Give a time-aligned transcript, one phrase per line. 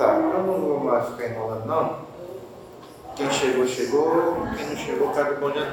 [0.00, 1.98] Tá, eu não vou mais ficar enrolando não.
[3.14, 4.46] Quem chegou, chegou.
[4.56, 5.70] Quem não chegou, o bom dia.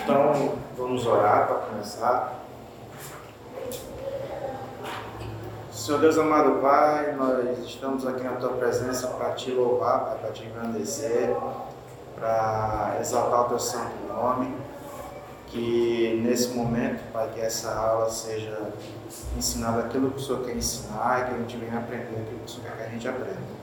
[0.00, 2.34] Então, vamos orar para começar.
[5.72, 10.44] Senhor Deus amado Pai, nós estamos aqui na Tua presença para Te louvar, para Te
[10.44, 11.36] engrandecer,
[12.14, 14.61] para exaltar o Teu santo nome.
[15.52, 18.72] Que nesse momento, Pai, que essa aula seja
[19.36, 22.46] ensinada aquilo que o Senhor quer ensinar e que a gente venha aprender aquilo que
[22.46, 23.62] o Senhor quer que a gente aprenda.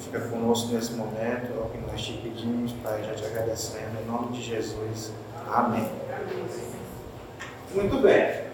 [0.00, 4.06] Fica conosco nesse momento, é o que nós te pedimos, Pai, já te agradecendo, em
[4.06, 5.10] nome de Jesus.
[5.52, 5.90] Amém.
[7.74, 8.44] Muito bem.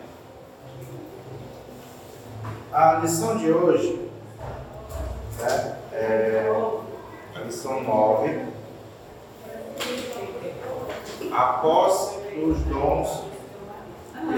[2.72, 4.08] A lição de hoje
[5.38, 6.50] né, é
[7.36, 8.54] a lição 9.
[11.30, 13.24] A posse dos dons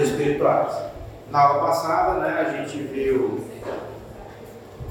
[0.01, 0.73] espirituais.
[1.31, 3.43] Na aula passada, né, a gente viu.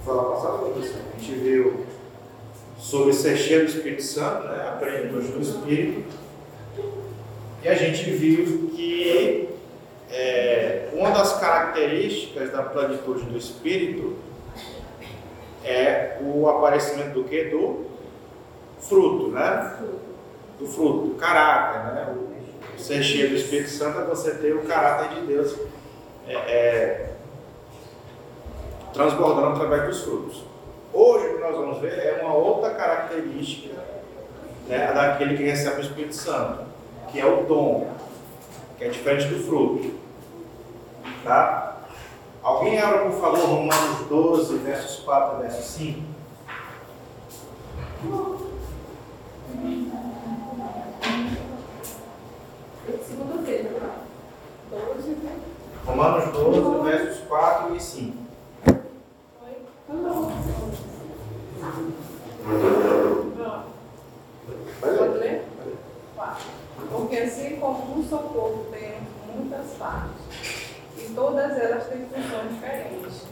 [0.04, 1.86] Foi aula passada, a gente viu
[2.78, 6.04] sobre ser cheio do Espírito Santo, né, a plenitude do Espírito.
[7.62, 9.48] E a gente viu que
[10.10, 14.16] é, uma das características da plenitude do Espírito
[15.64, 17.44] é o aparecimento do que?
[17.44, 17.86] Do
[18.78, 19.78] fruto, né?
[20.60, 22.14] Do fruto, do caráter, né?
[22.14, 22.35] O
[22.78, 25.56] ser cheio do Espírito Santo é você ter o caráter de Deus
[26.26, 27.10] é, é,
[28.92, 30.42] transbordando através dos frutos.
[30.92, 33.74] Hoje o que nós vamos ver é uma outra característica
[34.66, 36.64] né, daquele que recebe o Espírito Santo,
[37.10, 37.92] que é o dom,
[38.78, 39.94] que é diferente do fruto.
[41.22, 41.78] Tá?
[42.42, 46.15] Alguém abre, por favor, Romanos 12, versos 4 a verso 5.
[55.96, 58.16] Romanos 12, versos 4 e 5.
[64.78, 65.44] Pode ler?
[66.92, 68.98] Porque assim como um só corpo tem
[69.34, 70.20] muitas partes,
[70.98, 73.22] e todas elas têm funções diferentes,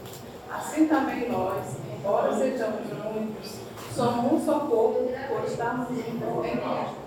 [0.51, 3.59] assim também nós, embora sejamos muitos,
[3.95, 7.05] somos um só corpo por estarmos juntos em Cristo.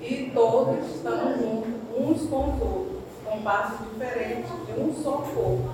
[0.00, 2.91] E todos estamos juntos uns com os outros,
[3.32, 5.70] com partes diferentes de um só corpo.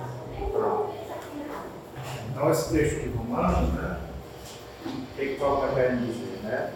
[2.31, 3.97] Então, esse texto de Romanos, né?
[4.85, 6.71] O que, Paulo está dizer, né?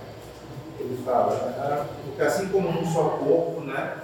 [0.78, 3.98] Ele fala, né, porque assim como um só corpo, né?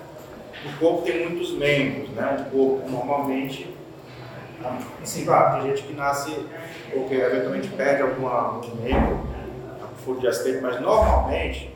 [0.66, 2.38] O corpo tem muitos membros, né?
[2.40, 3.76] Um corpo normalmente,
[5.02, 6.46] assim, claro, tem gente que nasce
[6.96, 11.74] ou que eventualmente perde alguma, algum membro, um furo de acidente, mas normalmente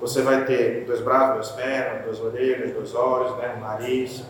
[0.00, 3.54] você vai ter dois braços, duas pernas, duas orelhas, dois olhos, né?
[3.56, 4.24] Um nariz.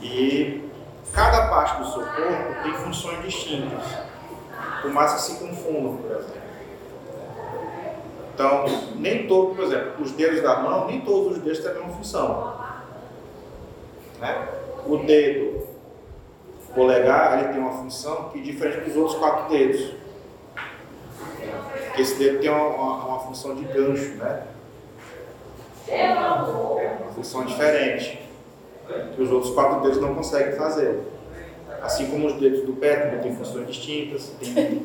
[0.00, 0.64] E
[1.12, 3.84] cada parte do seu corpo tem funções distintas,
[4.80, 6.40] por mais que se confundam, por exemplo.
[8.32, 8.64] Então,
[8.96, 11.92] nem todo, por exemplo, os dedos da mão, nem todos os dedos têm a mesma
[11.92, 12.58] função.
[14.18, 14.48] Né?
[14.86, 15.68] O dedo
[16.74, 19.92] polegar, ele tem uma função que é diferente dos outros quatro dedos.
[22.00, 24.42] Esse dedo tem uma, uma, uma função de gancho, né?
[26.98, 28.22] Uma função diferente
[29.14, 31.00] que os outros quatro dedos não conseguem fazer.
[31.82, 34.82] Assim como os dedos do pé também têm funções distintas, tem,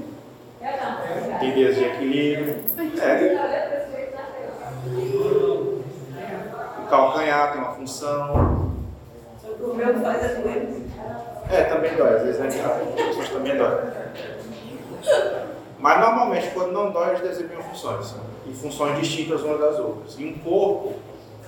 [1.40, 2.58] tem dedos de equilíbrio.
[3.02, 3.36] É.
[6.80, 8.74] O calcanhar tem uma função.
[9.60, 10.82] O meu faz a doença.
[11.50, 12.48] É, também dói, às vezes né?
[12.48, 13.80] As pessoas também dói.
[15.86, 18.16] Mas normalmente quando não dói, eles desempenham funções.
[18.50, 20.18] E funções distintas umas das outras.
[20.18, 20.96] E um corpo,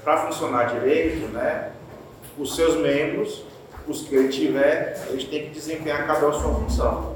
[0.04, 1.72] para funcionar direito, né?
[2.38, 3.42] os seus membros,
[3.88, 7.16] os que ele tiver, eles têm que desempenhar cada um a sua função.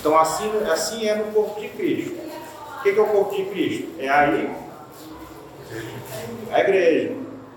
[0.00, 2.18] Então, assim, assim é no corpo de Cristo.
[2.76, 3.88] O que é o corpo de Cristo?
[4.00, 4.52] É aí
[6.50, 7.14] a igreja,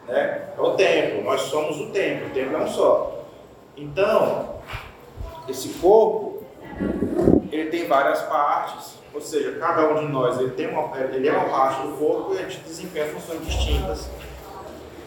[0.08, 0.50] né?
[0.56, 1.24] é o templo.
[1.24, 3.26] Nós somos o templo, o templo é um só.
[3.76, 4.60] Então,
[5.50, 6.44] esse corpo,
[7.54, 11.32] ele tem várias partes, ou seja, cada um de nós ele, tem uma, ele é
[11.32, 14.10] uma parte do corpo e a gente desempenha funções distintas.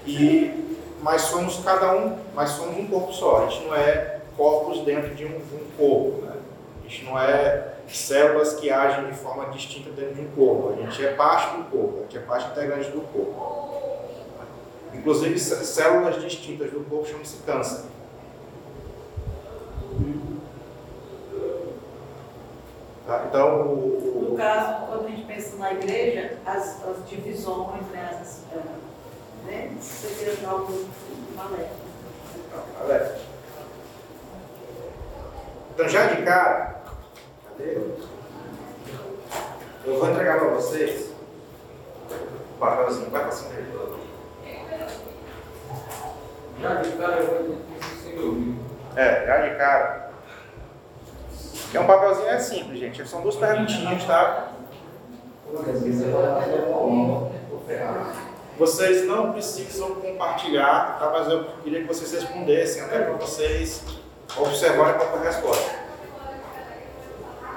[0.06, 0.66] E
[1.02, 3.44] mas somos cada um, mas somos um corpo só.
[3.44, 6.22] A gente não é corpos dentro de um, um corpo.
[6.22, 6.32] Né?
[6.80, 10.72] A gente não é células que agem de forma distinta dentro de um corpo.
[10.72, 13.56] A gente é parte do corpo, a gente é parte integrante do corpo.
[14.92, 17.84] Inclusive, células distintas do corpo chamam-se câncer.
[23.06, 23.24] Tá?
[23.28, 28.18] Então, o, o, No caso, quando a gente pensa na igreja, as, as divisões, né,
[28.20, 28.40] as,
[29.44, 30.86] né, seria algo
[31.36, 31.76] maléfico.
[32.80, 33.20] maléfico.
[35.72, 36.82] Então, já de cara,
[37.48, 37.78] cadê?
[39.84, 41.12] Eu vou entregar para vocês
[42.10, 43.10] o papelzinho.
[43.10, 43.66] Vai para cima dele.
[46.60, 47.58] Já de cara eu vou
[48.02, 48.56] sem ouvir.
[48.96, 50.05] É, já de cara.
[51.76, 53.06] É um papelzinho é simples, gente.
[53.06, 54.48] São duas perguntinhas, tá?
[58.58, 61.10] Vocês não precisam compartilhar, tá?
[61.10, 63.82] Mas eu queria que vocês respondessem, até para vocês
[64.38, 65.70] observarem a própria resposta.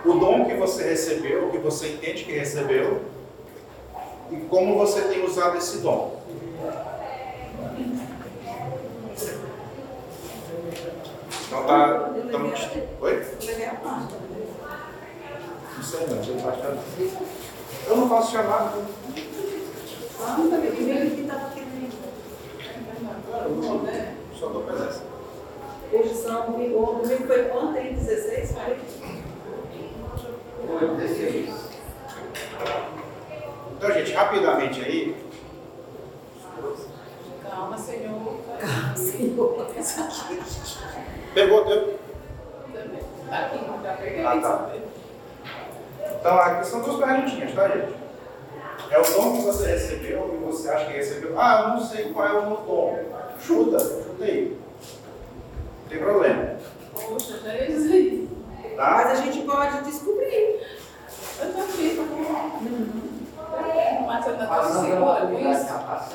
[0.03, 3.01] O dom que você recebeu, que você entende que recebeu,
[4.29, 6.19] e como você tem usado esse dom.
[11.49, 12.11] Então tá.
[12.23, 12.69] Estamos...
[13.01, 13.11] Oi?
[13.11, 14.13] Eu levei a parte.
[15.75, 16.21] Não sei não,
[17.87, 18.77] Eu não faço chamada.
[20.21, 21.63] Ah, não que estava aqui
[24.39, 25.01] Só dou presença.
[25.91, 28.77] Hoje são, o domingo foi ontem, 16, foi?
[30.67, 31.49] Vou descer.
[33.75, 35.15] Então, gente, rapidamente aí.
[37.41, 38.37] Calma, Senhor.
[38.95, 39.67] Senhor.
[41.33, 41.99] Pegou, deu?
[43.29, 44.25] Tá aqui, já peguei.
[44.25, 44.69] Ah, tá.
[46.19, 47.93] Então, aqui são duas perguntinhas, tá, gente?
[48.91, 51.39] É o dom que você recebeu e você acha que recebeu.
[51.39, 52.99] Ah, eu não sei qual é o meu dom.
[53.39, 54.57] Chuta, chuta aí.
[55.83, 56.55] Não tem problema.
[56.93, 58.29] Poxa, já ia dizer isso.
[58.75, 58.91] Tá?
[58.91, 60.61] Mas a gente pode descobrir.
[61.41, 62.59] Eu tô aqui, tá bom.
[64.07, 65.65] Mas você tá Passando tão pela segura com isso?
[65.67, 66.07] tá.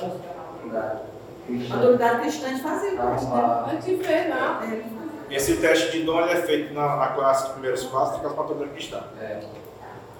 [1.71, 3.17] A autoridade cristã de fazer o né?
[3.35, 5.04] Ah, Não te vê, não.
[5.35, 8.21] É, Esse teste de dom ele é feito na, na classe de primeiros passos da
[8.21, 9.03] classe patrimônio cristã.
[9.21, 9.41] é.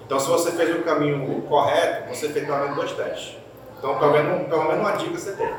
[0.05, 3.37] Então, se você fez o caminho correto, você fez pelo menos dois testes.
[3.79, 5.49] Então, pelo menos, pelo menos uma dica você tem.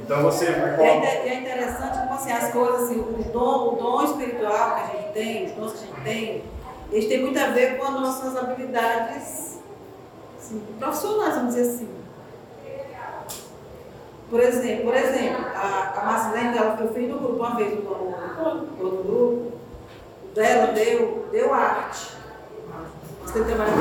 [0.00, 4.04] Então, você E é, é interessante como assim, as coisas, assim, o dom, o dom
[4.04, 6.44] espiritual que a gente tem, os dons que a gente tem,
[6.90, 9.58] eles têm muito a ver com as nossas habilidades
[10.38, 11.97] assim, profissionais, vamos dizer assim.
[14.30, 17.90] Por exemplo, por exemplo, a, a Marcelene, ela eu fiz no grupo uma vez, no,
[18.78, 19.52] no grupo,
[20.22, 22.08] o dela deu, deu arte.
[23.22, 23.72] Você trabalha.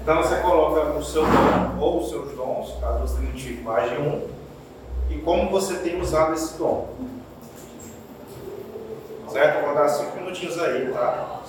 [0.00, 3.98] Então, você coloca o seu dom ou os seus dons, caso você identifique mais de
[3.98, 4.28] um,
[5.10, 6.88] e como você tem usado esse dom.
[9.28, 9.64] Certo?
[9.66, 11.40] Vou dar cinco minutinhos aí, tá?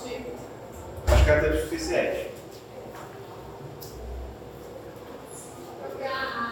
[1.06, 2.29] Acho que é tempo suficiente.
[6.00, 6.49] Aí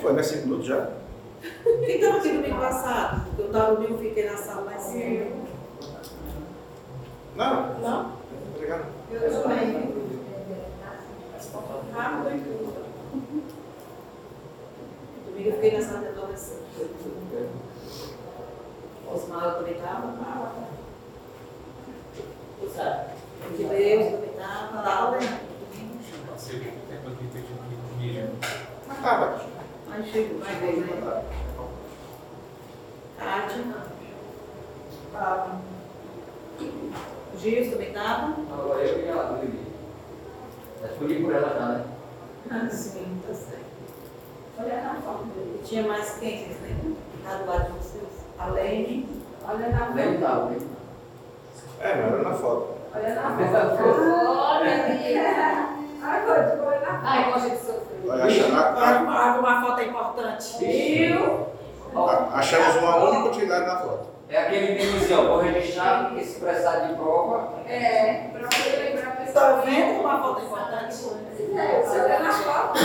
[0.00, 0.22] foi, né?
[0.22, 0.90] Cinco minutos já.
[1.62, 3.26] Quem estava aqui domingo passado?
[3.38, 5.48] Eu estava domingo, fiquei na sala mais cedo.
[7.36, 7.78] Não?
[7.80, 8.12] Não?
[8.54, 8.84] Obrigado.
[9.10, 10.00] Eu também.
[11.94, 12.74] Rápido e tudo.
[15.26, 16.60] Domingo eu fiquei na sala de adolescente.
[19.12, 20.12] Osmar eu também estava.
[23.56, 24.82] De Deus eu também estava.
[24.82, 25.40] Lá, né?
[29.02, 29.50] Ah, vai.
[29.92, 31.24] Aí chegou, vai ver, né?
[35.14, 35.46] Ah,
[37.38, 38.34] Gilson também estava.
[38.52, 39.66] Agora eu e a Lili.
[40.80, 41.84] Já escolhi por ela já, né?
[42.50, 43.64] Ah, sim, tá certo.
[44.58, 45.60] Olha na foto dele.
[45.64, 46.96] Tinha mais quem, vocês lembram?
[47.24, 48.04] Tá do lado de vocês?
[48.38, 49.08] Além.
[49.46, 50.20] Olha na foto.
[50.20, 50.68] tava, nem
[51.80, 52.74] É, não era na foto.
[52.94, 53.22] Olha na
[53.76, 54.00] foto.
[54.28, 55.70] Olha, menina.
[56.02, 57.00] Ai, pode, olha na foto.
[57.06, 58.08] Ai, gosta de sofrer.
[58.08, 60.58] Olha, a- Ah, uma foto é importante.
[60.58, 61.49] Viu?
[62.32, 64.08] Achamos uma única utilidade na foto.
[64.28, 67.54] É aquele que diz assim, ó, vou registrar e se precisar de prova.
[67.66, 69.44] É, pra poder lembrar a pessoa.
[69.44, 70.96] Tá vendo uma foto é importante?
[71.90, 72.80] Olha na foto.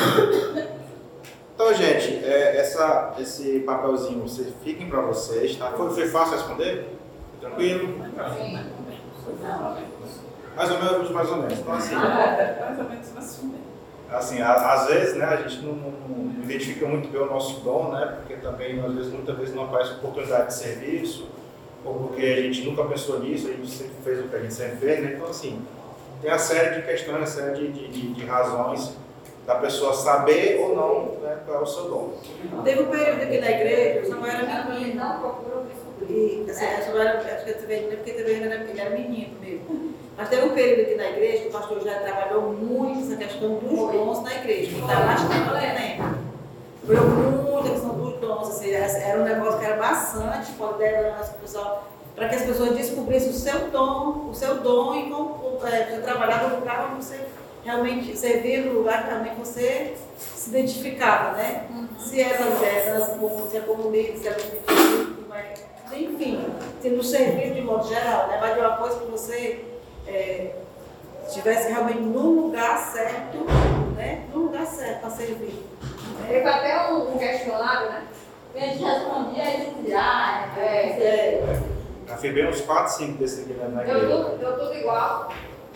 [1.54, 5.72] Então, gente, é, essa, esse papelzinho, vocês fiquem para vocês, tá?
[5.72, 6.98] Foi, foi fácil responder?
[7.40, 7.98] Foi Tranquilo?
[10.56, 11.60] Mais ou menos, mais ou menos.
[11.60, 13.56] Então, assim, Mais ou menos assim.
[14.12, 17.60] Assim a- às vezes, né, a gente não, não- não identifica muito bem o nosso
[17.62, 18.18] dom, né?
[18.20, 21.28] Porque também, às vezes, muitas vezes não aparece oportunidade de serviço,
[21.84, 24.54] ou porque a gente nunca pensou nisso, a gente sempre fez o que a gente
[24.54, 25.14] sempre fez, né?
[25.16, 25.60] Então, assim,
[26.22, 28.96] tem a série de questões, a série de, de, de- de razões
[29.46, 32.14] da pessoa saber ou não né, qual é o seu dom.
[32.64, 34.96] Teve um período aqui na igreja, o Samuel era menino.
[34.96, 36.46] Não procura descobrir.
[36.48, 39.40] E, assim, a Samuel era, acho que eu também lembro porque também ele era menino
[39.40, 39.85] mesmo.
[40.18, 43.56] Mas teve um período aqui na igreja que o pastor já trabalhou muito essa questão
[43.56, 44.72] dos dons na igreja.
[44.72, 46.20] Que está tempo, eu lembro.
[46.86, 48.50] Trabalhou muito a questão dos dons.
[48.50, 53.34] Assim, era um negócio que era bastante, liderança, pessoal, para que as pessoas descobrissem o
[53.34, 57.20] seu dom, o seu dom e como é, você trabalhava no lugar onde você
[57.66, 61.68] realmente servia no lugar que realmente você se identificava, né?
[62.00, 65.60] Se era liderança, como, se é como líder, se era um mas,
[65.92, 66.46] enfim,
[66.82, 68.38] se no serviço de modo geral, né?
[68.40, 69.75] Mas de uma coisa que você
[70.08, 70.52] é,
[71.28, 73.38] estivesse realmente no lugar certo,
[73.96, 74.24] né?
[74.34, 75.64] No lugar certo para servir.
[76.28, 78.04] Teve até um, um questionário, né?
[78.56, 81.60] E a gente respondia e a gente dizia, ah, é, É,
[82.08, 85.30] Já fiz bem uns 4, 5 desses aqui na- na deu tudo, deu tudo igual.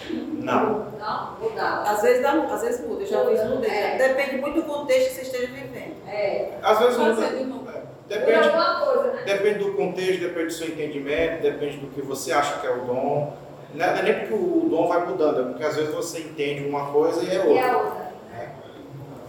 [0.09, 0.85] Não.
[0.97, 1.89] Não, mudava.
[1.89, 3.67] às vezes dá, às vezes muda, eu já fiz muda.
[3.67, 3.97] É.
[3.97, 5.95] Depende muito do contexto que você esteja vivendo.
[6.07, 7.27] É, Às vezes Pode muda.
[7.27, 7.69] ser de novo.
[7.69, 9.23] É, muda Depende, coisa, né?
[9.25, 12.79] depende do contexto, depende do seu entendimento, depende do que você acha que é o
[12.85, 13.33] dom.
[13.73, 16.87] Não é nem porque o dom vai mudando, é porque às vezes você entende uma
[16.87, 17.77] coisa e é E a outra.
[17.77, 18.09] outra?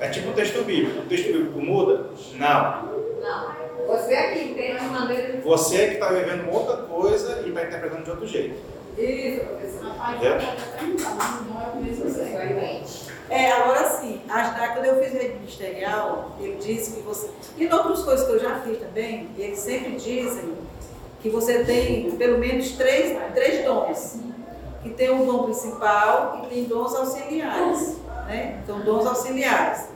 [0.00, 1.00] É tipo o texto bíblico.
[1.00, 2.06] O texto bíblico muda?
[2.34, 2.82] Não.
[3.20, 3.60] Não.
[3.86, 4.16] Você
[4.54, 5.38] tem uma maneira de.
[5.42, 8.58] Você que está vivendo uma outra coisa e está interpretando de outro jeito.
[8.96, 9.88] Isso, professor.
[9.88, 10.38] Rapaz, Entendeu?
[11.16, 12.80] mas não é.
[13.30, 17.30] É, agora sim, que quando eu fiz rede ministerial, ele disse que você.
[17.56, 20.52] E em outras coisas que eu já fiz também, eles sempre dizem
[21.20, 24.16] que você tem pelo menos três, três dons.
[24.82, 27.96] Que tem um dom principal e tem dons auxiliares.
[28.26, 28.60] Né?
[28.62, 29.88] Então, dons auxiliares.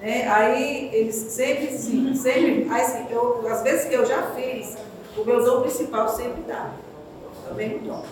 [0.00, 0.26] Né?
[0.28, 2.66] Aí eles sempre, sim, sempre.
[3.10, 4.76] Eu, as vezes que eu já fiz,
[5.16, 6.70] o meu dom principal sempre dá.
[7.46, 8.04] Também o dom.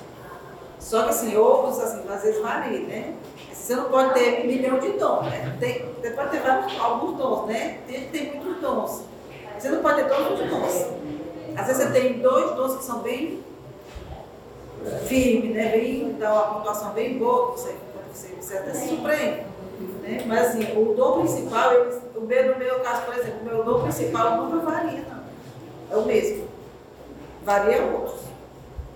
[0.79, 3.15] Só que assim, outros, assim, às vezes varia, né?
[3.53, 5.57] Você não pode ter um milhão de dons, né?
[5.61, 7.79] Tem, você pode ter vários, alguns dons, né?
[7.87, 9.05] Tem tem muitos dons.
[9.59, 11.02] Você não pode ter todos os dons.
[11.57, 13.43] Às vezes você tem dois dons que são bem
[15.07, 15.71] firmes, né?
[15.71, 17.75] Bem, dá uma pontuação bem boa, você,
[18.13, 19.43] você, você até se surpreende.
[20.03, 20.25] Né?
[20.27, 23.65] Mas assim, o dom principal, ele, o meu, no meu caso, por exemplo, o meu
[23.65, 25.23] dom principal nunca varia, não.
[25.91, 26.47] É o mesmo.
[27.45, 28.21] Varia outros.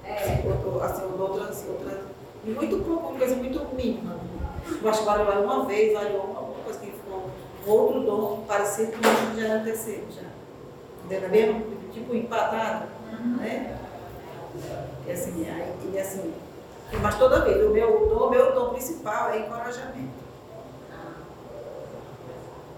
[0.05, 0.43] É.
[0.47, 1.99] Outro- ou, assim, ou outras, outras.
[2.45, 4.17] e Muito pouco, uma coisa muito mínima.
[4.83, 7.31] Eu acho que variou uma vez, variou alguma coisa que ficou
[7.67, 10.03] outro dom parecido com o que já era terceiro.
[10.11, 10.23] Já.
[11.05, 11.29] Entendeu?
[11.31, 11.76] Mesmo?
[11.97, 12.89] Tipo empatado,
[13.41, 13.75] né?
[15.07, 16.35] E assim, aí, e assim,
[17.01, 20.11] mas toda vez, o meu dom, o meu dom principal é encorajamento.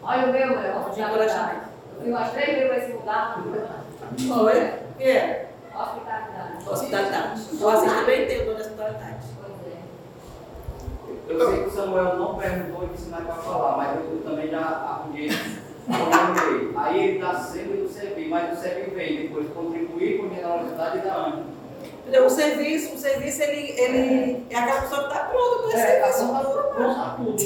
[0.00, 1.00] Olha o meu, é hospitalidade.
[1.00, 1.68] encorajamento.
[1.96, 3.42] Eu fui umas três vezes esse lugar.
[3.42, 4.72] Oi?
[4.92, 5.50] O que é?
[5.74, 6.68] Hospitalidade.
[6.70, 7.40] Hospitalidade.
[7.40, 9.26] Vocês também têm o dom da hospitalidade.
[9.40, 11.42] Pois é.
[11.42, 14.22] Eu sei que o Samuel não perguntou e disse mais para falar, mas eu, eu
[14.22, 15.28] também já arrumei.
[16.76, 21.00] Aí ele dá sempre do servir, mas o servir vem depois contribuir com generosidade e
[21.00, 21.44] dar ânimo.
[22.02, 22.26] Entendeu?
[22.26, 26.08] O serviço, o serviço, ele, ele é aquela pessoa que está pronta para É, a
[26.08, 26.74] esse conta serviço.
[26.74, 27.42] conta tudo.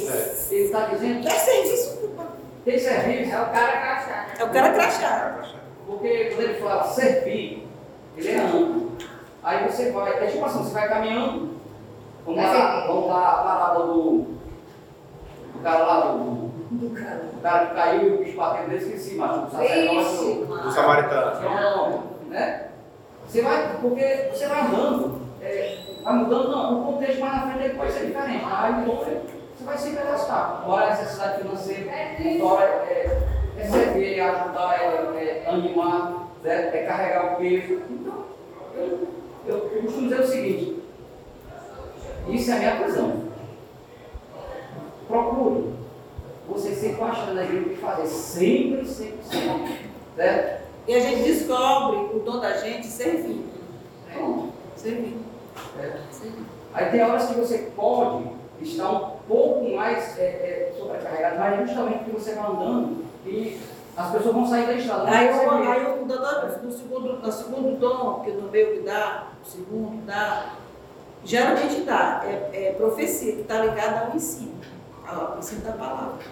[0.50, 2.26] Ele está dizendo É serviço, culpa.
[2.64, 4.34] tem serviço, É o cara crachá, né?
[4.38, 5.42] É o cara crachá.
[5.86, 7.68] porque quando ele fala servir,
[8.16, 8.92] ele é amplo.
[9.42, 11.56] Aí você vai, é tipo assim, você vai caminhando,
[12.24, 14.12] vamos lá, vamos lá a parada do,
[15.54, 16.51] do cara lá, do.
[16.80, 20.62] O cara que caiu e o bicho bateu nele, esqueci, mas o sacerdote.
[20.62, 21.40] Do samaritano.
[21.42, 22.68] Não, né?
[23.26, 27.64] Você vai, porque você vai andando, é, vai mudando, não, o contexto mais na frente
[27.64, 30.62] ele pode ser diferente, mas aí você vai se cadastrar.
[30.64, 32.16] Uma hora é necessidade financeira, é,
[33.58, 36.70] é servir, é ajudar, é, é animar, né?
[36.74, 37.82] é carregar o peso.
[37.90, 38.24] Então,
[38.74, 39.08] eu,
[39.46, 40.82] eu, eu costumo dizer o seguinte,
[42.28, 43.22] isso é a minha visão.
[45.08, 45.81] Procure.
[46.48, 48.06] Você sempre achando na igreja o que fazer.
[48.06, 49.78] Sempre, sempre, sempre.
[50.16, 50.62] Certo?
[50.86, 53.48] E a gente descobre o dom da gente servindo.
[54.10, 54.18] É.
[54.76, 55.22] Servindo.
[56.74, 58.24] Aí tem horas que você pode
[58.60, 63.60] estar um pouco mais é, é, sobrecarregado, mas justamente porque você vai andando e
[63.96, 65.10] as pessoas vão sair da estrada.
[65.10, 65.68] Aí, vê.
[65.68, 70.54] aí doutor, no segundo, no segundo dom, que no meu que dá, o segundo dá,
[71.24, 74.54] geralmente dá, é, é profecia, que está ligada ao ensino,
[75.06, 76.24] ao ensino da palavra.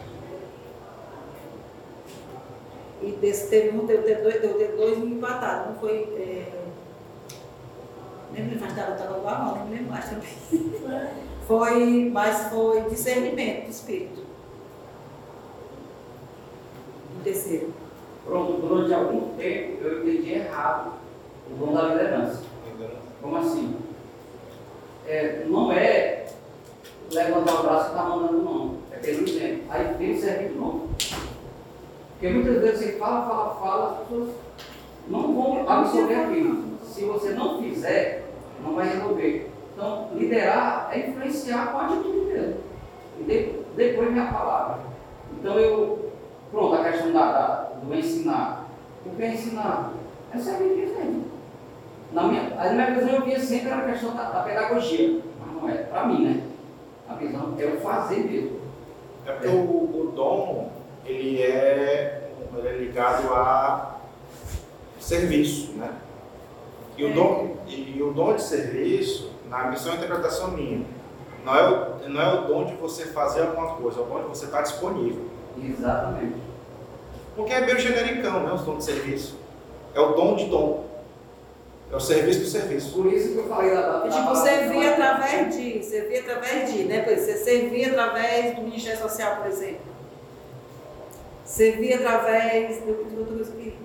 [3.02, 6.02] E desse teve um, deu, deu, dois, deu, deu dois empatados, não foi.
[6.16, 6.52] É,
[8.32, 10.30] nem me lembro, estava estava igual, não, não me lembro mais também.
[11.50, 14.22] Foi, mas foi discernimento do espírito.
[17.18, 17.74] O terceiro.
[18.24, 20.92] Pronto, durante algum tempo eu entendi errado
[21.50, 22.44] o dom da liderança.
[23.20, 23.74] Como assim?
[25.08, 26.26] É, não é
[27.10, 28.74] levantar o braço e estar mandando não.
[28.92, 29.62] É pelo exemplo.
[29.70, 30.80] Aí tem o serviço não.
[32.12, 34.30] Porque muitas vezes você fala, fala, fala, as pessoas
[35.08, 36.64] não vão absorver aquilo.
[36.84, 38.24] Se você não fizer,
[38.62, 39.50] não vai resolver.
[39.74, 42.56] Então, liderar é influenciar com a atitude mesmo.
[43.20, 44.78] E de- depois vem a palavra.
[45.32, 46.10] Então eu,
[46.50, 48.66] pronto, a questão da, da- do ensinar.
[49.06, 49.92] O que é ensinar?
[50.34, 51.22] É servir de exemplo.
[52.12, 55.68] Na minha, a minha visão eu via sempre a questão da, da pedagogia, mas não
[55.68, 56.42] é para mim, né?
[57.10, 58.60] A visão é o fazer mesmo.
[59.26, 60.70] É porque o, o dom,
[61.04, 63.96] ele é, ele é ligado a
[65.00, 65.92] serviço, né?
[66.96, 70.84] E o, dom, e, e o dom de serviço, na missão e interpretação minha,
[71.44, 74.22] não é, o, não é o dom de você fazer alguma coisa, é o dom
[74.22, 75.24] de você estar disponível.
[75.60, 76.36] Exatamente.
[77.34, 78.52] Porque é meio genericão, né?
[78.52, 79.36] Os dons de serviço.
[79.94, 80.84] É o dom de dom.
[81.92, 82.92] É o serviço do serviço.
[82.92, 83.80] Por isso que eu falei da.
[83.82, 87.00] da, da E, tipo, servir através de, servir através de, né?
[87.02, 89.80] Por exemplo, você servir através do Ministério Social, por exemplo.
[91.44, 93.76] Servir através outra coisa que.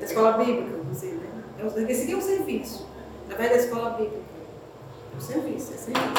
[0.00, 1.28] Da escola bíblica, você, né?
[1.60, 2.86] É um- Esse aqui é um serviço.
[3.26, 4.16] Através da escola bíblica.
[5.12, 6.12] É um serviço, é serviço.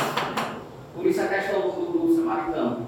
[0.96, 2.88] Por isso a questão do, do, do samaritano.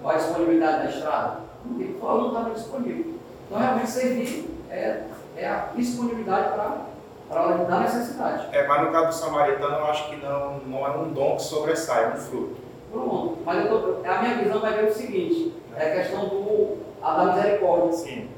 [0.00, 1.40] Qual a disponibilidade da estrada?
[1.64, 3.14] Não estava disponível.
[3.46, 5.02] Então realmente servir é,
[5.36, 6.86] é a disponibilidade para
[7.36, 8.48] a hora da necessidade.
[8.52, 11.42] É, mas no caso do samaritano, eu acho que não, não é um dom que
[11.42, 12.56] sobressai, é um fruto.
[12.92, 13.38] Pronto.
[13.44, 17.12] Mas eu tô, a minha visão vai ver o seguinte, é a questão do, a
[17.12, 17.92] da misericórdia.
[17.92, 18.28] Sim.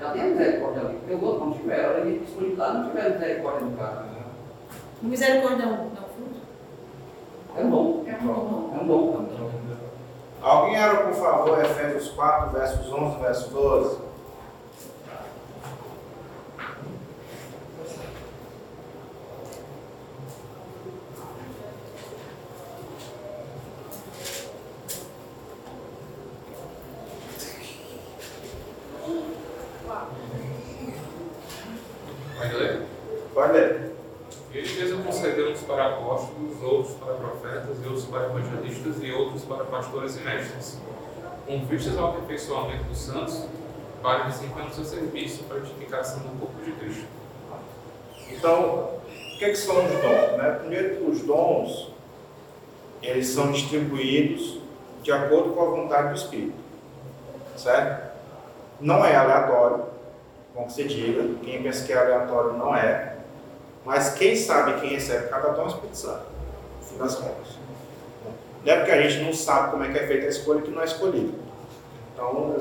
[0.00, 0.94] Já tem a misericórdia ali.
[0.98, 4.14] Porque os outros não tiveram, além de disponibilidade, não tiveram misericórdia no caso.
[5.02, 6.40] O misericórdia é um, é um fruto?
[7.56, 8.04] É um dom.
[8.06, 8.70] É um dom.
[8.78, 9.24] É um dom.
[10.44, 13.98] Alguém era, por favor, Efésios 4, versos 11, verso 12?
[32.36, 32.82] Pode ler?
[33.32, 33.92] Pode ler.
[34.52, 39.42] Ele mesmo concedeu uns para apóstolos, outros para profetas, e outros para evangelistas, e outros
[39.44, 40.78] para pastores e mestres,
[41.46, 43.44] com vistas ao aperfeiçoamento dos santos,
[44.00, 47.06] para desempenhar o seu serviço para a edificação do corpo de Cristo.
[48.30, 48.94] Então,
[49.34, 50.38] O que, é que são os dons?
[50.38, 50.58] Né?
[50.60, 51.90] Primeiro, os dons,
[53.02, 54.60] eles são distribuídos
[55.02, 56.54] de acordo com a vontade do Espírito.
[57.56, 58.14] Certo?
[58.80, 59.86] Não é aleatório,
[60.54, 61.34] que você diga.
[61.42, 63.16] Quem pensa que é aleatório não é.
[63.84, 66.26] Mas quem sabe quem recebe cada dom é o Espírito Santo,
[66.80, 67.58] no fim das contas.
[68.64, 70.70] Não é porque a gente não sabe como é que é feita a escolha que
[70.70, 71.34] não é escolhido.
[72.14, 72.54] Então,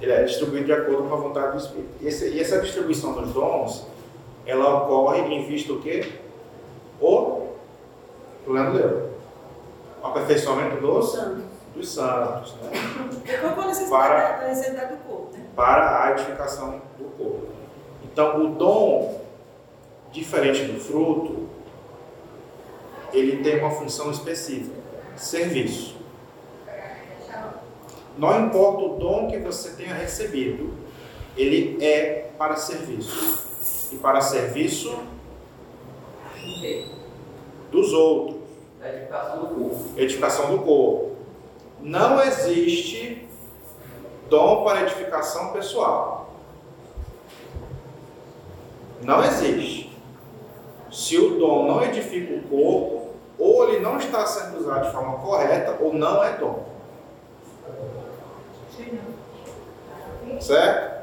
[0.00, 1.88] ele é distribuído de acordo com a vontade do Espírito.
[2.00, 3.86] E, esse, e essa distribuição dos dons,
[4.44, 6.12] ela ocorre em vista do quê?
[7.00, 7.48] O,
[8.46, 9.10] o Leandro leu.
[10.02, 11.44] O aperfeiçoamento dos Santos.
[11.74, 12.70] dos santos, né?
[13.66, 15.44] Necessidade, Para- do corpo, né?
[15.56, 17.48] para a edificação do corpo.
[18.04, 19.20] Então, o dom,
[20.12, 21.48] diferente do fruto,
[23.14, 24.76] ele tem uma função específica:
[25.16, 25.96] serviço.
[28.18, 30.74] Não importa o dom que você tenha recebido,
[31.36, 33.44] ele é para serviço.
[33.92, 34.98] E para serviço
[37.70, 38.44] dos outros
[38.84, 39.84] edificação do corpo.
[39.96, 41.16] edificação do corpo.
[41.80, 43.26] Não existe
[44.28, 46.34] dom para edificação pessoal.
[49.02, 49.92] Não existe.
[50.90, 53.03] Se o dom não edifica o corpo,
[53.38, 56.64] ou ele não está sendo usado de forma correta, ou não é dom.
[60.40, 60.94] Certo?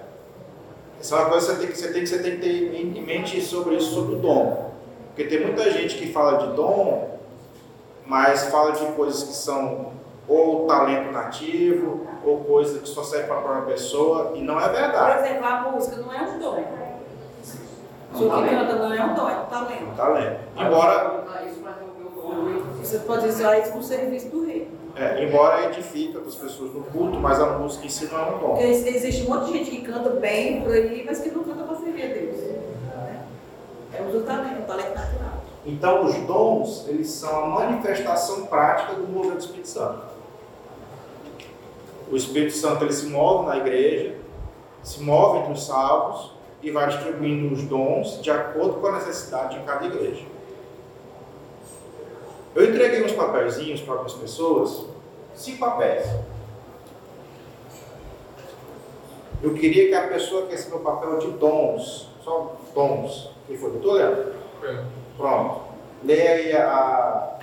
[0.99, 2.75] Essa é uma coisa que você tem que, você tem que, você tem que ter
[2.75, 4.71] em mente sobre isso, sobre o dom.
[5.07, 7.11] Porque tem muita gente que fala de dom
[8.11, 9.93] mas fala de coisas que são
[10.27, 14.67] ou talento nativo, ou coisa que só serve para a própria pessoa, e não é
[14.67, 15.19] Por verdade.
[15.19, 16.63] exemplo, a música não é um dom.
[17.41, 19.83] Se o que canta não é um dom, é um talento.
[19.85, 20.39] um talento.
[20.57, 21.23] Embora,
[22.79, 24.67] Você pode usar isso no serviço do rei.
[24.95, 28.39] é, embora edifica as pessoas no culto, mas a música em si não é um
[28.39, 28.47] dom.
[28.49, 31.63] Porque existe um monte de gente que canta bem por aí, mas que não canta
[31.63, 32.37] para servir a Deus.
[32.37, 33.25] né?
[33.93, 35.41] É do talento, o talento natural.
[35.65, 40.01] Então, os dons, eles são a manifestação prática do mover do Espírito Santo.
[42.11, 44.15] O Espírito Santo ele se move na igreja,
[44.83, 49.59] se move entre os salvos e vai distribuindo os dons de acordo com a necessidade
[49.59, 50.23] de cada igreja.
[52.53, 54.85] Eu entreguei uns papelzinhos para algumas pessoas,
[55.33, 56.05] cinco papéis.
[59.41, 63.93] Eu queria que a pessoa que o papel de dons, só dons, que foi, doutor
[63.93, 64.33] Leandro?
[65.17, 65.61] Pronto.
[66.03, 67.37] Leia aí a,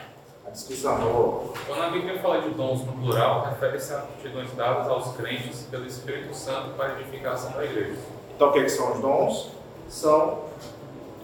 [0.47, 1.53] a descrição, por favor.
[1.66, 5.87] Quando a Bíblia fala de dons no plural, refere-se a aptidões dadas aos crentes pelo
[5.87, 7.97] Espírito Santo para a edificação da igreja.
[8.37, 9.51] Então, o que, que são os dons?
[9.88, 10.44] São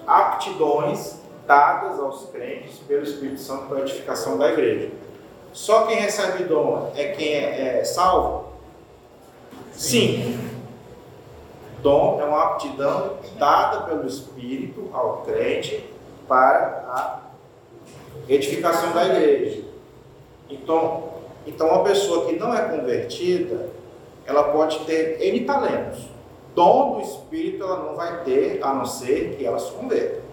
[0.06, 4.90] aptidões dadas aos crentes pelo Espírito Santo para a edificação da igreja.
[5.52, 8.48] Só quem recebe dom é quem é, é salvo?
[9.72, 10.38] Sim.
[11.80, 15.88] Dom é uma aptidão dada pelo Espírito ao crente
[16.26, 17.20] para a
[18.28, 19.62] edificação da igreja.
[20.48, 21.10] Então,
[21.46, 23.68] então uma pessoa que não é convertida,
[24.26, 26.08] ela pode ter N talentos.
[26.54, 30.23] Dom do Espírito ela não vai ter, a não ser que ela se converta.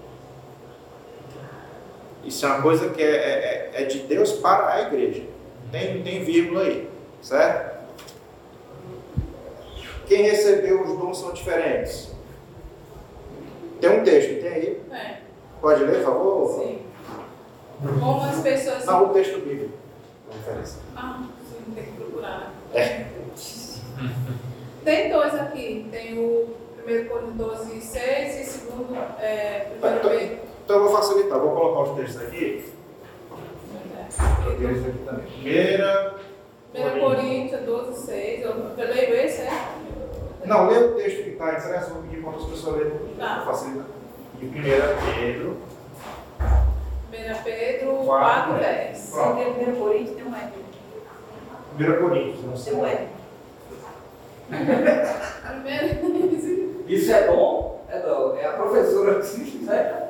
[2.23, 5.23] Isso é uma coisa que é, é- é de Deus para a igreja.
[5.71, 6.89] Tem, tem vírgula aí,
[7.21, 7.81] certo?
[10.07, 12.11] Quem recebeu os dons são diferentes.
[13.79, 14.81] Tem um texto, tem aí?
[14.91, 15.17] É,
[15.61, 16.59] Pode ler, por favor?
[16.63, 16.81] sim.
[17.99, 18.85] Como as pessoas.
[18.85, 19.73] Não, o texto bíblico.
[20.95, 22.53] Ah, sim, tem que procurar.
[22.73, 23.05] É.
[24.83, 25.87] Tem dois aqui.
[25.91, 26.55] Tem o
[26.87, 30.09] 1 Coríntios 12, 6 e segundo é, 1 Tá, tá.
[30.09, 30.39] Pedro.
[30.71, 32.63] Então eu vou facilitar, vou colocar os textos aqui.
[35.05, 35.25] Também.
[35.25, 36.15] Primeira.
[36.73, 38.41] 1 Coríntios 12, 6.
[38.41, 39.51] Eu, eu leio esse, é?
[40.45, 42.93] Não, lê o texto que está impresso, eu vou pedir para outras pessoas lerem.
[43.19, 43.43] Tá.
[43.45, 43.83] Facilita.
[44.41, 45.57] E primeira Pedro.
[46.39, 48.85] 1 Pedro Quatro, 4, né?
[48.85, 48.97] 10.
[48.97, 50.51] Se tem o primeiro Coríntios, tem um R.
[51.75, 52.73] Primeira Coríntios, não sei.
[52.73, 53.07] Tem um R.
[55.51, 56.85] Primeiro.
[56.87, 57.85] Isso é dom?
[57.89, 58.37] É dom.
[58.37, 60.00] É a professora que né?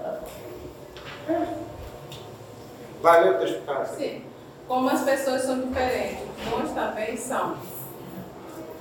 [2.98, 3.96] Está aqui.
[3.96, 4.24] Sim.
[4.67, 7.58] Como as pessoas são diferentes, nós também são.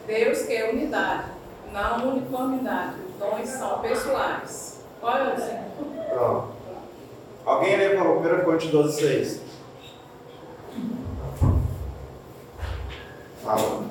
[0.07, 1.25] Deus quer unidade,
[1.73, 2.95] não uniformidade.
[3.09, 4.85] Os dons são pessoais.
[5.01, 6.09] Qual é o segundo?
[6.11, 6.49] Pronto.
[7.45, 9.43] Alguém lê para o 1 Coríntios 12, 6.
[13.43, 13.85] Fala.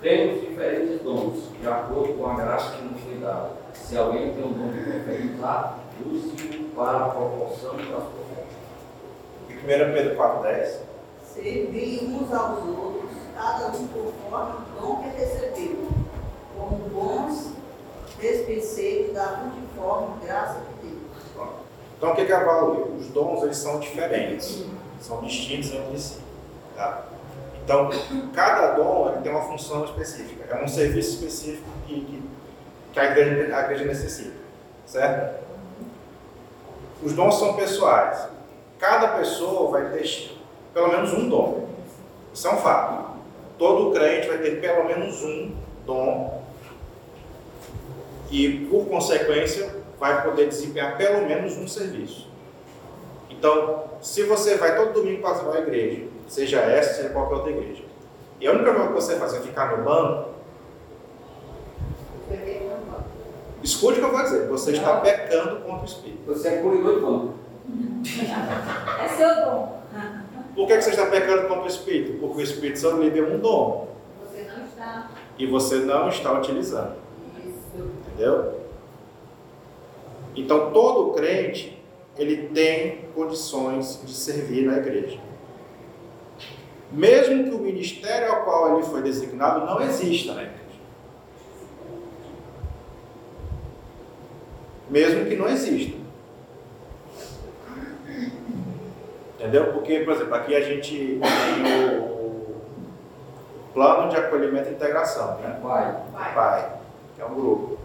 [0.00, 3.50] Temos diferentes dons, de acordo com a graça que nos foi dada.
[3.74, 8.48] Se alguém tem um dom de profetizar, use-o para a proporção das profecias.
[9.48, 10.80] E 1 Pedro 4, 10.
[11.34, 15.88] Servir uns aos outros, cada um conforme o dom que recebeu,
[16.56, 17.52] como bons
[18.20, 20.98] específico da multiforme graça de Deus.
[21.96, 22.84] Então, o que que avalia?
[22.84, 24.64] Os dons, eles são diferentes,
[25.00, 26.18] são distintos entre si.
[26.76, 27.04] Tá?
[27.68, 27.90] Então,
[28.32, 32.22] cada dom ele tem uma função específica, é um serviço específico que, que,
[32.94, 34.36] que a, igreja, a igreja necessita,
[34.86, 35.44] certo?
[37.02, 38.26] Os dons são pessoais.
[38.78, 40.34] Cada pessoa vai ter
[40.72, 41.68] pelo menos um dom.
[42.32, 43.18] Isso é um fato.
[43.58, 45.54] Todo crente vai ter pelo menos um
[45.84, 46.42] dom
[48.30, 52.30] e, por consequência, vai poder desempenhar pelo menos um serviço.
[53.28, 57.82] Então, se você vai todo domingo para a igreja, seja essa, seja qualquer outra igreja,
[58.40, 60.28] e a única coisa que você faz é ficar no banco,
[63.62, 66.20] escute o que eu vou dizer, você está pecando contra o Espírito.
[66.26, 67.34] Você é cuidador de banco.
[69.04, 69.78] É seu dom.
[70.54, 72.18] Por que que você está pecando contra o Espírito?
[72.18, 73.88] Porque o Espírito Santo lhe deu um dom
[74.24, 75.10] Você não está.
[75.38, 76.96] e você não está utilizando.
[77.44, 77.90] Isso.
[78.08, 78.60] Entendeu?
[80.34, 81.76] Então todo crente
[82.16, 85.18] ele tem condições de servir na igreja.
[86.90, 90.58] Mesmo que o ministério ao qual ele foi designado não exista na igreja.
[94.88, 95.98] Mesmo que não exista.
[99.34, 99.72] Entendeu?
[99.72, 102.56] Porque, por exemplo, aqui a gente tem o
[103.74, 105.60] plano de acolhimento e integração, né?
[105.62, 105.94] Vai.
[106.34, 106.72] Pai,
[107.14, 107.78] que é um grupo.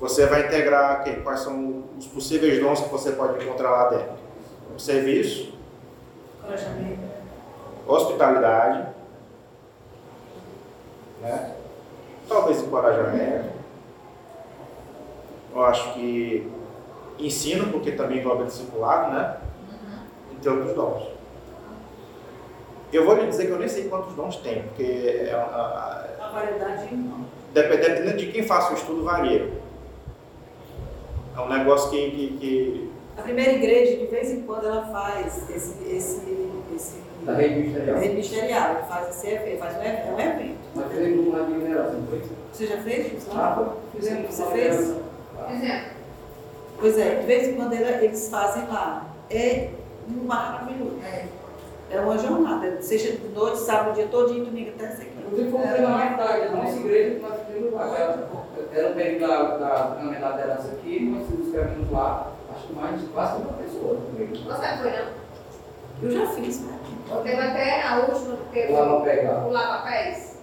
[0.00, 1.22] Você vai integrar quem?
[1.22, 4.12] quais são os possíveis dons que você pode encontrar lá dentro?
[4.74, 5.52] O serviço,
[6.38, 7.09] Encorajamento.
[7.94, 8.86] Hospitalidade,
[11.22, 11.54] né?
[12.28, 13.50] talvez encorajamento.
[15.54, 16.50] Eu acho que
[17.18, 19.36] ensino, porque também envolve discipulado, né?
[20.32, 21.08] Entre outros dons.
[22.92, 26.30] Eu vou lhe dizer que eu nem sei quantos dons tem, porque é uma- A
[26.32, 27.24] variedade não.
[27.52, 29.52] Dep- Dependendo de quem faça o estudo, varia.
[31.36, 32.10] É um negócio que.
[32.10, 36.20] que, que- A primeira igreja, de vez em quando, ela faz esse, esse
[37.24, 37.96] Da rede ministerial.
[37.98, 40.58] rede ministerial, faz esse evento, faz um evento, é um evento.
[40.74, 42.22] Nós fizemos uma de mineração, foi?
[42.52, 43.12] Você já fez?
[43.12, 43.28] isso?
[43.34, 44.00] Ah, foi.
[44.00, 44.94] Fizemos Você fez?
[46.78, 49.06] Pois é, de vez em quando eles fazem lá.
[49.30, 49.68] É
[50.24, 50.96] maravilhoso.
[51.04, 51.26] É.
[51.92, 55.10] É uma jornada, seja de noite, sábado, o dia todo, e domingo até aqui.
[55.26, 57.98] Inclusive, foi um treinamento da da nossa igreja que nós fizemos lá.
[58.72, 63.00] Era- um período da, da da liderança aqui, nós nos inscrevemos lá, acho que mais
[63.00, 63.96] de quase uma pessoa.
[64.16, 65.20] Você foi, não?
[66.02, 66.78] Eu já fiz, né?
[67.22, 69.46] Teve até a última que teve Lá no pegar.
[69.46, 70.38] o lava-pés.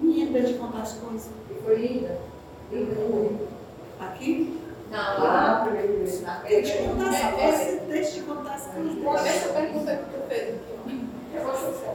[0.00, 1.30] Menina, deixa eu contar as coisas.
[1.48, 2.18] Que foi linda.
[2.72, 3.44] Linda, linda.
[4.00, 4.60] Aqui?
[4.90, 7.82] Não, Lá lá na Deixa eu contar as É, coisas.
[7.82, 9.26] Deixa eu contar as coisas.
[9.26, 11.50] Essa pergunta que tu fez aqui, Eu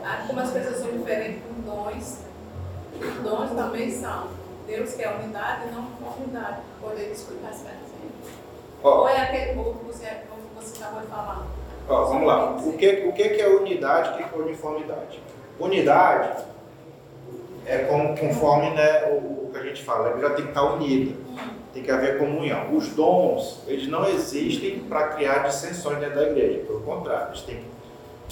[0.05, 2.17] ah, como as pessoas são diferentes com dons,
[3.01, 4.27] os dons também são.
[4.67, 6.57] Deus quer unidade e não conformidade.
[6.79, 7.93] Poder explicar exemplo.
[8.83, 11.47] Ó, Ou é aquele outro que você acabou de falar?
[11.89, 12.55] Ó, vamos lá.
[12.57, 15.19] O que, o que é unidade o que é uniformidade?
[15.59, 16.43] Unidade
[17.65, 20.63] é como, conforme né, o, o que a gente fala, ela já tem que estar
[20.73, 21.15] unida,
[21.73, 22.75] tem que haver comunhão.
[22.75, 27.59] Os dons, eles não existem para criar dissensões dentro da igreja, pelo contrário, eles têm,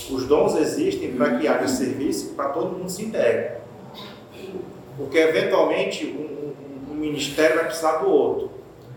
[0.10, 3.52] os dons existem para que haja serviço para todo mundo se integre.
[4.98, 8.52] Porque eventualmente um, um- um ministério vai precisar do outro.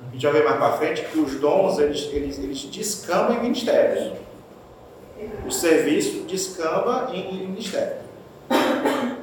[0.08, 3.42] A gente vai ver mais para frente que os dons eles, eles, eles descambam em
[3.42, 4.12] ministérios.
[5.46, 7.96] O serviço descamba em, ministério.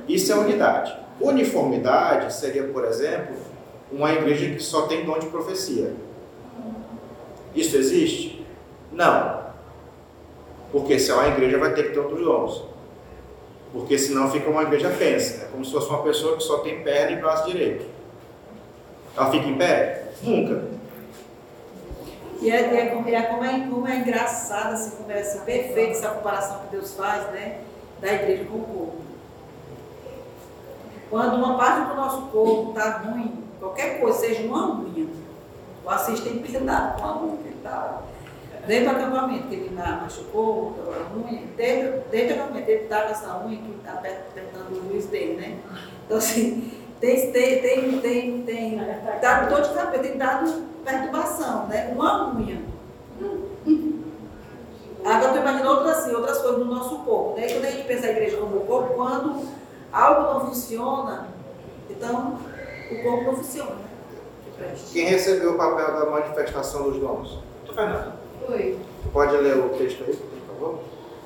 [0.07, 0.95] Isso é unidade.
[1.19, 3.35] Uniformidade seria, por exemplo,
[3.91, 5.93] uma igreja que só tem dom de profecia.
[7.55, 8.45] Isso existe?
[8.91, 9.41] Não.
[10.71, 12.63] Porque se é uma igreja, vai ter que ter outros dons.
[13.73, 15.45] Porque senão fica uma igreja pensa.
[15.45, 17.85] É como se fosse uma pessoa que só tem perna e braço direito.
[19.15, 20.11] Ela fica em pé?
[20.23, 20.80] Nunca.
[22.41, 25.39] E é, e é, como- é como, é, como é engraçado, assim, como é assim,
[25.41, 27.59] perfeito essa comparação que Deus faz, né?
[28.01, 29.01] Da igreja com o corpo.
[31.09, 35.07] Quando uma parte do nosso corpo está ruim, qualquer coisa, seja uma unha,
[35.85, 38.01] o assistente tem cuidado com a unha que ele está.
[38.65, 43.01] Desde o acampamento, que ele ma- machucou a unha, desde, desde o acampamento, ele está
[43.01, 45.57] com essa unha que está apertando o juiz dele, né?
[46.05, 48.79] Então, assim, tem, tem, tem, tem, tem
[49.49, 51.91] dor de cabeça, tem dado perturbação, né?
[51.93, 52.61] Uma unha.
[55.03, 57.33] Agora eu estou imaginando outras, assim, outras coisas no nosso corpo.
[57.35, 59.41] Daí quando a gente pensa a igreja como o corpo, quando
[59.91, 61.27] algo não funciona,
[61.89, 62.37] então
[62.91, 63.71] o corpo não funciona.
[63.71, 64.75] né?
[64.93, 67.39] Quem recebeu o papel da manifestação dos dons?
[67.65, 68.13] Tu, Fernando.
[68.47, 70.79] Tu pode ler o texto aí, por favor?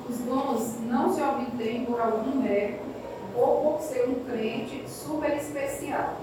[0.08, 2.80] Os dons não se obtêm por algum mérito
[3.36, 6.14] ou por ser um crente super especial.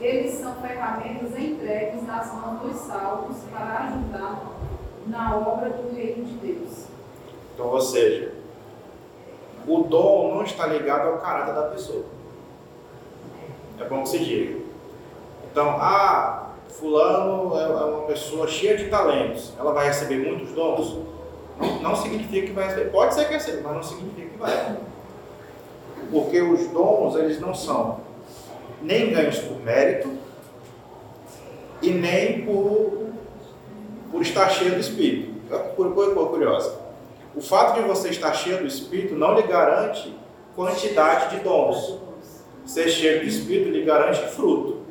[0.00, 4.42] Eles são ferramentas entregues nas mãos dos salvos para ajudar
[5.06, 6.86] na obra do reino de Deus.
[7.54, 8.34] Então, ou seja,
[9.66, 12.04] o dom não está ligado ao caráter da pessoa.
[13.80, 14.60] É bom que se diga.
[15.50, 20.98] Então, ah, fulano é uma pessoa cheia de talentos, ela vai receber muitos dons?
[21.58, 22.90] Não, não significa que vai receber.
[22.90, 24.76] Pode ser que receba, mas não significa que vai.
[26.10, 28.05] Porque os dons, eles não são
[28.82, 30.10] nem ganhos por mérito
[31.82, 33.10] e nem por,
[34.10, 35.34] por estar cheio do Espírito.
[35.76, 36.78] Por coisa curiosa.
[37.34, 40.14] O fato de você estar cheio do Espírito não lhe garante
[40.54, 41.98] quantidade de dons.
[42.64, 44.82] Ser cheio do Espírito lhe garante fruto.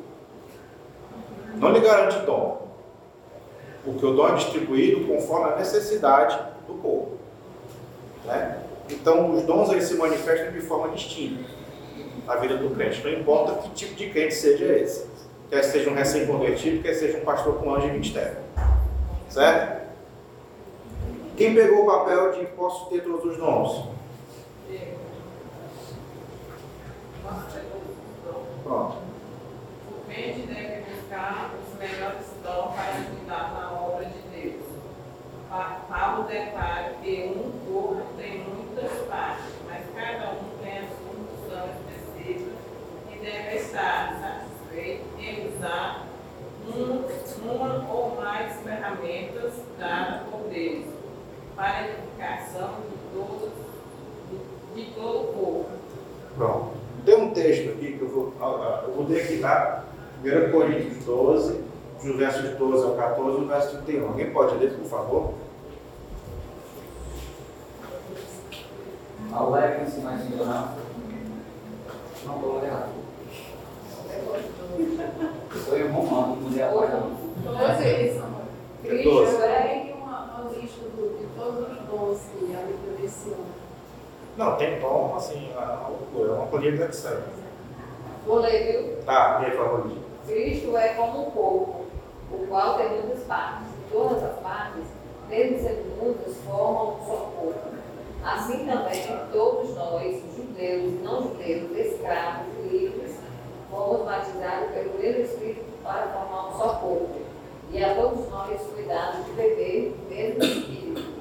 [1.56, 2.66] Não lhe garante dom.
[3.84, 7.18] Porque o dom é distribuído conforme a necessidade do povo.
[8.24, 8.62] Né?
[8.90, 11.55] Então, os dons aí se manifestam de forma distinta
[12.26, 13.02] na vida do crente.
[13.02, 15.06] Não importa que tipo de crente seja esse.
[15.48, 18.36] Quer seja um recém-convertido, quer seja um pastor com anjo e ministério.
[19.28, 19.86] Certo?
[21.36, 23.96] Quem pegou o papel de posso ter todos os dons?
[28.64, 28.96] Pronto.
[29.90, 34.64] O crente deve buscar os melhores dons para ajudar na obra de Deus.
[35.88, 41.68] Paulo declara que um corpo tem muitas partes, mas cada um tem a sua função
[41.76, 42.50] específica
[43.12, 46.06] e deve estar satisfeito em usar
[46.68, 47.04] um,
[47.44, 50.84] uma ou mais ferramentas dadas por Deus
[51.56, 53.50] para a edificação de todos,
[54.30, 55.66] de, de todo o povo.
[56.36, 56.76] Pronto.
[57.04, 58.32] Tem um texto aqui que eu vou,
[58.86, 59.84] eu vou ler aqui, tá?
[60.24, 61.64] 1 Coríntios 12,
[62.02, 64.08] dos versos 12 ao 14 e o verso 31.
[64.08, 65.34] Alguém pode ler, por favor?
[69.32, 70.86] Alegrem-se na ignorância.
[72.24, 73.05] Não estou errado.
[75.64, 77.16] Sou eu romano, mulher apagando.
[77.44, 79.36] Vocês, É Cristo doze.
[79.42, 83.44] é uma, uma lista do- de todos os dons que a Bíblia menciona.
[84.36, 87.22] Não, tem dom, assim, é uma loucura, é uma colheita de sangue.
[88.26, 88.96] Vou ler, viu?
[89.04, 90.02] Tá, e aí, por favor, Lídia?
[90.26, 91.84] Cristo é como um corpo,
[92.32, 93.66] o qual tem muitas partes.
[93.92, 94.82] Todas as partes,
[95.28, 97.76] mesmo sendo muitas, formam um só corpo.
[98.24, 99.02] Assim também,
[99.32, 103.14] todos nós, judeus e não judeus, escravos e livres,
[103.70, 107.20] fomos batizados pelo mesmo Espírito para formar um só corpo.
[107.72, 111.16] E a todos nós foi dado de beber o mesmo Espírito.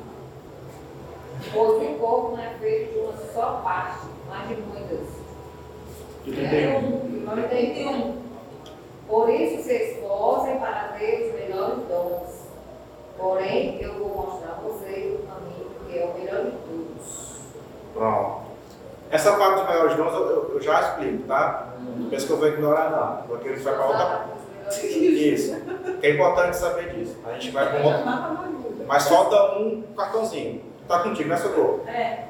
[1.53, 5.07] Pois o corpo não é feito de uma só parte, mas de muitas.
[6.23, 6.77] De É 31.
[6.77, 8.15] um, 91.
[9.07, 12.45] Por isso se esforcem para ter os melhores dons.
[13.17, 17.35] Porém, eu vou mostrar a vocês o caminho que é o melhor de todos.
[17.93, 18.45] Pronto.
[19.11, 21.73] Essa parte dos maiores dons eu, eu- eu já explico, tá?
[21.79, 23.27] Não pensa que eu vou ignorar, não.
[23.27, 24.34] Porque ele vai para outra.
[24.69, 25.55] Isso.
[26.01, 27.17] É importante saber disso.
[27.25, 28.85] A gente vai com outro.
[28.87, 30.61] Mas falta um cartãozinho.
[30.87, 31.83] Tá contigo, né, Socorro?
[31.87, 32.25] É,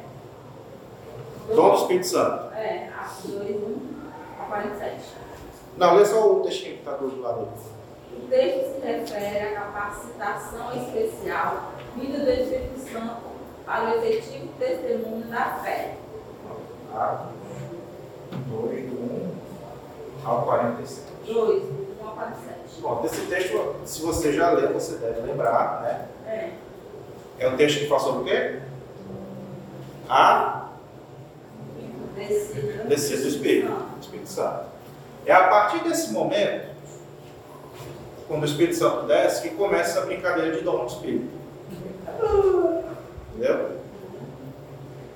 [1.54, 2.54] Dom do Espírito Santo.
[2.54, 3.78] é, Atos 2, 1
[4.41, 4.95] a 47.
[5.78, 7.48] Não, lê só o textinho que tá do lado.
[8.13, 13.17] O texto se refere à capacitação especial vinda do Espírito Santo
[13.65, 15.95] para o efetivo testemunho da fé.
[16.93, 17.28] Atos
[18.48, 19.32] 2, do 1
[20.26, 21.04] ao 46.
[21.27, 21.63] 2,
[22.16, 22.82] 1 a 47.
[22.82, 26.06] Bom, desse texto, se você já leu, você deve lembrar, né?
[26.28, 26.50] É,
[27.40, 28.60] É um texto que fala sobre o quê?
[30.10, 30.66] A
[32.16, 32.84] descida.
[32.86, 34.66] descida do Espírito, do Espírito Santo.
[35.26, 36.68] É a partir desse momento,
[38.28, 41.28] quando o Espírito Santo desce, que começa a brincadeira de dom do Espírito.
[43.34, 43.76] Entendeu?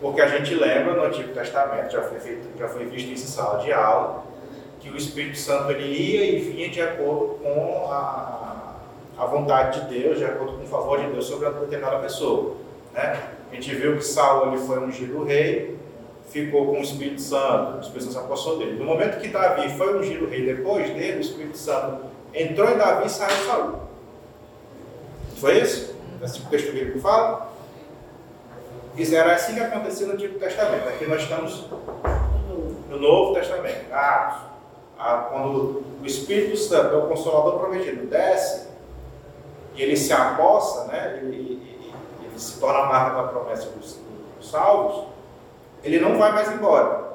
[0.02, 3.28] Porque a gente lembra no Antigo Testamento, já foi, feito, já foi visto isso em
[3.28, 4.24] sala de aula,
[4.80, 8.76] que o Espírito Santo ele ia e vinha de acordo com a,
[9.18, 12.56] a vontade de Deus, de acordo com o favor de Deus sobre a determinada pessoa.
[12.94, 13.30] Né?
[13.52, 15.78] A gente viu que Saul ele foi ungido rei,
[16.30, 18.80] ficou com o Espírito Santo, o Espírito Santo apossou dele.
[18.80, 23.08] No momento que Davi foi ungido rei depois dele, o Espírito Santo entrou em Davi
[23.08, 23.80] e saiu Saul.
[25.38, 25.96] Foi isso?
[26.24, 27.50] Esse texto bíblico fala?
[28.98, 30.88] Isso era assim que acontecia no Antigo Testamento.
[30.88, 31.66] Aqui nós estamos
[32.90, 34.50] no Novo Testamento, Atos.
[35.00, 38.68] Ah, Quando o Espírito Santo, o Consolador prometido, desce
[39.76, 41.20] e ele se aposta, né?
[41.24, 41.92] ele, ele-
[42.24, 43.98] ele se torna a marca da promessa dos,
[44.38, 45.06] dos salvos,
[45.84, 47.10] ele não vai mais embora.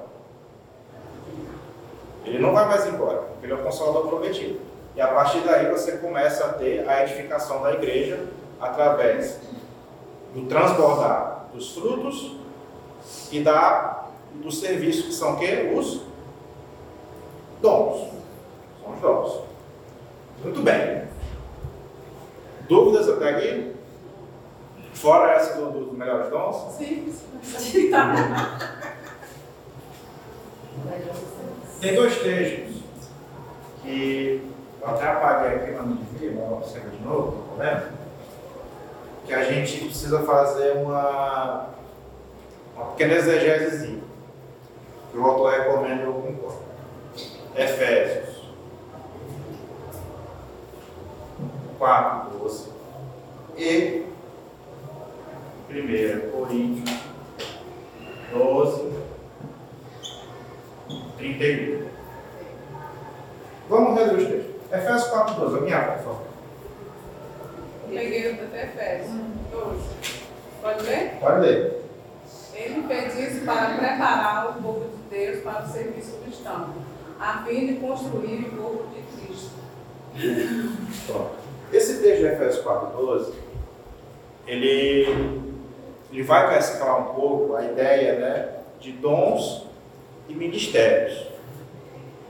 [2.24, 4.60] Ele não vai mais embora, porque ele é o Consolador prometido.
[4.96, 8.24] E a partir daí você começa a ter a edificação da igreja
[8.60, 9.38] através
[10.32, 12.36] do transbordar dos frutos
[13.30, 14.04] e da,
[14.34, 15.70] do serviço, que são quê?
[15.76, 16.00] Os
[17.64, 18.08] dons.
[18.82, 19.40] São os dons.
[20.44, 21.04] Muito bem.
[22.68, 23.74] Dúvidas até aqui?
[24.92, 26.72] Fora essa do- dos melhores dons?
[26.76, 27.12] Sim.
[31.80, 32.82] Tem dois textos
[33.82, 34.42] que
[34.80, 37.82] eu até apaguei aqui, mas não devia, mas vou observar de novo, não tem problema.
[39.26, 41.68] Que a gente precisa fazer uma,
[42.76, 44.02] uma pequena exegese.
[45.10, 46.63] Que o autor recomenda e eu concordo.
[47.56, 48.34] Efésios
[51.78, 52.70] 4, 12
[53.56, 54.06] e
[55.70, 56.98] 1 Coríntios
[58.32, 58.92] 12,
[61.18, 61.86] 31.
[63.68, 64.54] Vamos reler os textos.
[64.72, 65.56] Efésios 4, 12.
[65.56, 66.22] Alguém abre, por favor.
[67.88, 69.10] Peguei o do Efésios.
[69.52, 69.80] 12.
[70.60, 71.16] Pode ler?
[71.20, 71.83] Pode ler.
[72.54, 76.70] Ele fez isso para preparar o povo de Deus para o serviço cristão,
[77.18, 79.50] a fim de construir o corpo de Cristo.
[81.72, 83.32] Esse texto de Efésios 4, 12,
[84.46, 85.42] ele,
[86.12, 88.48] ele vai mesclar um pouco a ideia né,
[88.78, 89.66] de dons
[90.28, 91.26] e ministérios.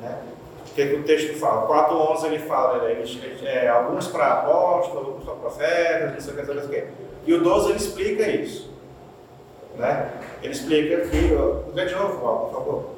[0.01, 0.19] Né?
[0.61, 1.67] O que, que o texto fala?
[1.67, 6.33] 4, 11 ele fala, né, ele, é, alguns para apóstolos, alguns para profetas, não sei
[6.33, 6.89] o que, não sei o que.
[7.27, 8.74] E o 12 ele explica isso.
[9.77, 10.13] Né?
[10.43, 11.17] Ele explica que.
[11.73, 12.91] Lê de novo, Paulo, por favor.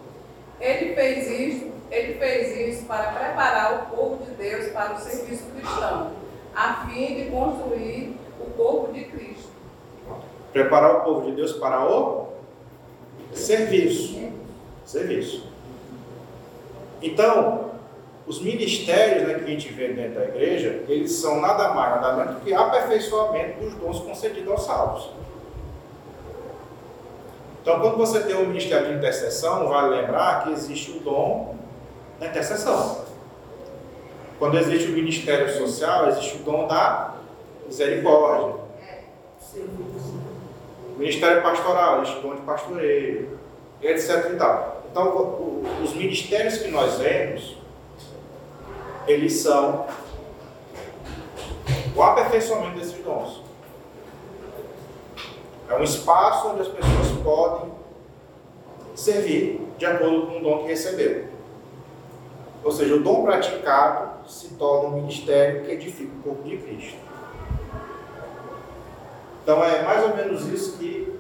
[0.61, 5.45] Ele fez isso, ele fez isso para preparar o povo de Deus para o serviço
[5.55, 6.12] cristão,
[6.55, 9.51] a fim de construir o corpo de Cristo.
[10.53, 12.29] Preparar o povo de Deus para o
[13.33, 14.31] serviço.
[14.85, 15.47] Serviço.
[17.03, 17.70] Então,
[18.27, 22.16] os ministérios né, que a gente vê dentro da igreja, eles são nada mais, nada
[22.16, 25.11] menos do que aperfeiçoamento dos dons concedidos aos salvos.
[27.67, 31.57] Então, quando você tem o ministério de intercessão, vale lembrar que existe o dom
[32.21, 33.05] da intercessão.
[34.39, 37.14] Quando existe o ministério social, existe o dom da
[37.67, 38.55] misericórdia.
[40.95, 43.37] O ministério pastoral, existe o dom de pastoreio,
[43.83, 44.31] etc.
[44.33, 44.83] E tal.
[44.89, 47.57] Então, os ministérios que nós vemos,
[49.09, 49.87] eles são
[51.97, 53.45] o aperfeiçoamento desses dons.
[55.69, 57.73] É um espaço onde as pessoas podem
[58.95, 61.29] servir de acordo com o dom que receberam.
[62.64, 66.99] Ou seja, o dom praticado se torna um ministério que edifica o corpo de Cristo.
[69.43, 71.17] Então é mais ou menos isso que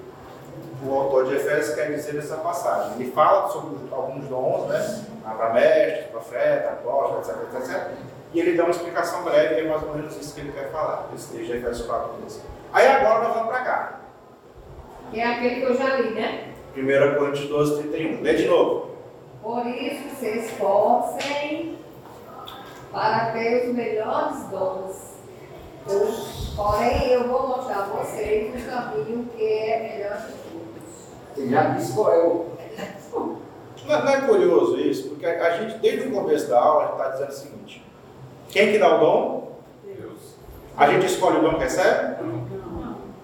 [0.84, 2.94] o autor de Efésios quer dizer nessa passagem.
[2.98, 5.04] Ele fala sobre alguns dons, né?
[5.22, 7.90] Para mestre, profeta, apóstolo, etc, etc.
[8.32, 11.08] E ele dá uma explicação breve, é mais ou menos isso que ele quer falar.
[11.14, 12.40] Esse texto de Efésios 4, 12.
[12.72, 14.00] Aí agora nós vamos para cá.
[15.18, 16.48] É aquele que eu já li, né?
[16.76, 18.22] 1 Coríntios 12, 31.
[18.22, 18.90] Lê de novo.
[19.42, 21.78] Por isso se esforcem
[22.92, 25.16] para ter os melhores dons.
[26.56, 31.34] Porém, eu vou mostrar a vocês um caminho que é melhor de todos.
[31.34, 32.46] Você já disse qual é o.
[33.86, 35.10] Não, é- não é curioso isso?
[35.10, 37.84] Porque a, a gente, desde o começo da aula, está dizendo o seguinte:
[38.48, 39.52] quem que dá o dom?
[39.84, 40.34] Deus.
[40.76, 42.16] A gente escolhe o dom que recebe?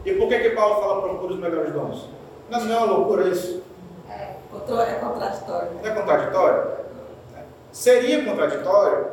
[0.04, 2.08] E por que, que Paulo fala procura os melhores dons?
[2.50, 3.62] Não, não é uma loucura isso?
[4.52, 5.70] Outro é contraditório.
[5.82, 6.72] Não é contraditório?
[7.70, 9.06] Seria contraditório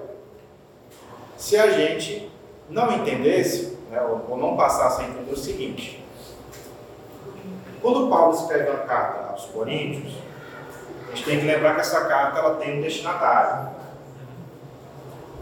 [1.38, 2.30] se a gente
[2.70, 6.06] não entendesse, né, ou, ou não passasse a entender o seguinte.
[7.82, 10.14] Quando Paulo escreve uma carta aos Coríntios,
[11.08, 13.70] a gente tem que lembrar que essa carta ela tem um destinatário.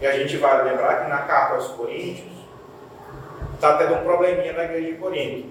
[0.00, 2.37] E a gente vai lembrar que na carta aos Coríntios
[3.58, 5.48] está tendo um probleminha na igreja de Corinto.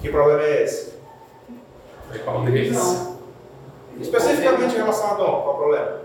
[0.00, 0.94] Que problema é esse?
[2.10, 2.74] Aí Paulo diz.
[4.00, 5.98] Especificamente em relação a dom, qual o problema?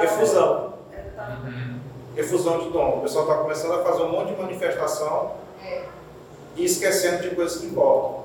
[0.00, 0.04] É.
[0.04, 0.74] Efusão.
[0.92, 1.78] Ele tá- Uhum.
[2.16, 2.98] Efusão de dom.
[2.98, 5.32] O pessoal está começando a fazer um monte de manifestação
[6.56, 8.24] e esquecendo de coisas que importam.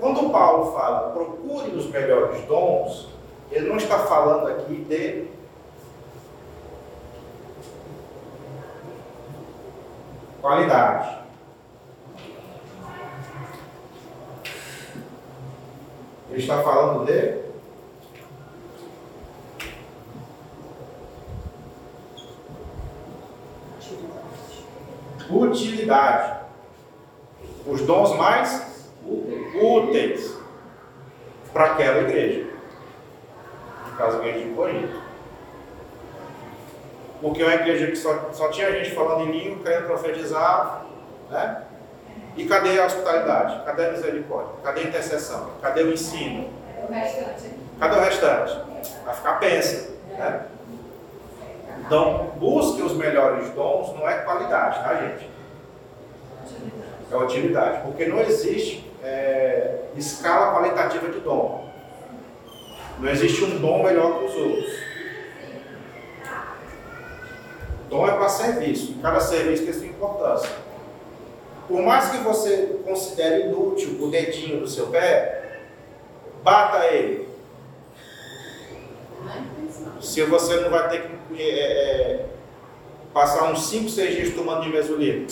[0.00, 3.08] Quando Paulo fala procure os melhores dons,
[3.50, 5.26] ele não está falando aqui de
[10.44, 11.24] qualidade.
[16.28, 17.38] Ele está falando de
[25.30, 26.40] utilidade.
[27.66, 28.92] Os dons mais
[29.58, 30.36] úteis
[31.54, 32.50] para aquela igreja.
[33.86, 35.03] No caso, a igreja de Corinto.
[37.24, 40.84] Porque é uma igreja que só, só tinha gente falando em língua, querendo profetizar,
[41.30, 41.62] né?
[42.36, 43.64] E cadê a hospitalidade?
[43.64, 44.52] Cadê a misericórdia?
[44.62, 45.52] Cadê a intercessão?
[45.62, 46.50] Cadê o ensino?
[47.80, 48.60] Cadê o restante?
[49.06, 49.90] Vai ficar pensa.
[50.10, 50.42] Né?
[51.86, 55.30] Então, busque os melhores dons, não é qualidade, tá, gente?
[57.10, 57.84] É utilidade.
[57.84, 61.72] Porque não existe é, escala qualitativa de dom.
[62.98, 64.83] Não existe um dom melhor que os outros.
[67.94, 68.96] Dom é para serviço.
[69.00, 70.50] Cada serviço tem sua importância.
[71.68, 75.60] Por mais que você considere inútil o dedinho do seu pé,
[76.42, 77.28] bata ele.
[80.00, 82.26] Se você não vai ter que é, é,
[83.14, 85.28] passar uns 5, 6 dias tomando de mesolino.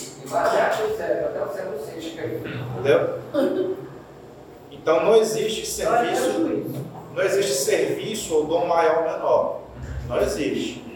[2.79, 3.19] Entendeu?
[4.71, 6.39] Então não existe serviço,
[7.13, 9.61] não existe serviço ou dom maior ou menor.
[10.07, 10.92] Não existe.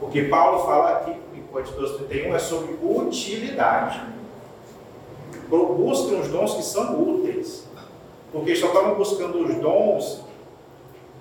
[0.00, 4.00] O que Paulo fala aqui em Coríntios 31 é sobre utilidade.
[5.48, 7.64] Busquem os dons que são úteis.
[8.32, 10.24] Porque só estavam buscando os dons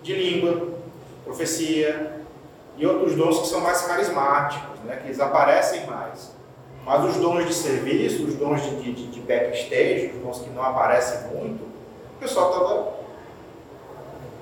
[0.02, 0.70] de língua,
[1.24, 2.22] profecia
[2.78, 6.34] e outros dons que são mais carismáticos, né, que eles aparecem mais.
[6.86, 10.64] Mas os dons de serviço, os dons de, de, de backstage, os dons que não
[10.64, 12.94] aparecem muito, o pessoal estava.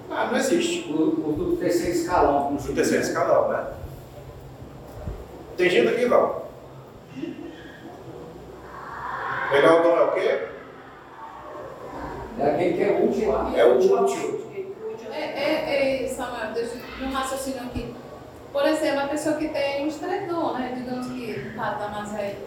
[0.10, 0.92] Ah, não existe.
[0.92, 2.56] O, o do terceiro escalão.
[2.56, 3.68] O terceiro escalão, né?
[5.62, 6.50] Tem gente aqui, Val?
[9.52, 10.48] Melhor dom é o quê?
[12.40, 13.32] É aquele que é útil.
[13.56, 14.50] É o útil.
[15.12, 17.94] É, é, é, Samuel, deixa eu um raciocínio aqui.
[18.52, 20.74] Por exemplo, a pessoa que tem um estredor, né?
[20.76, 22.38] Digamos que tá, tá mais aí.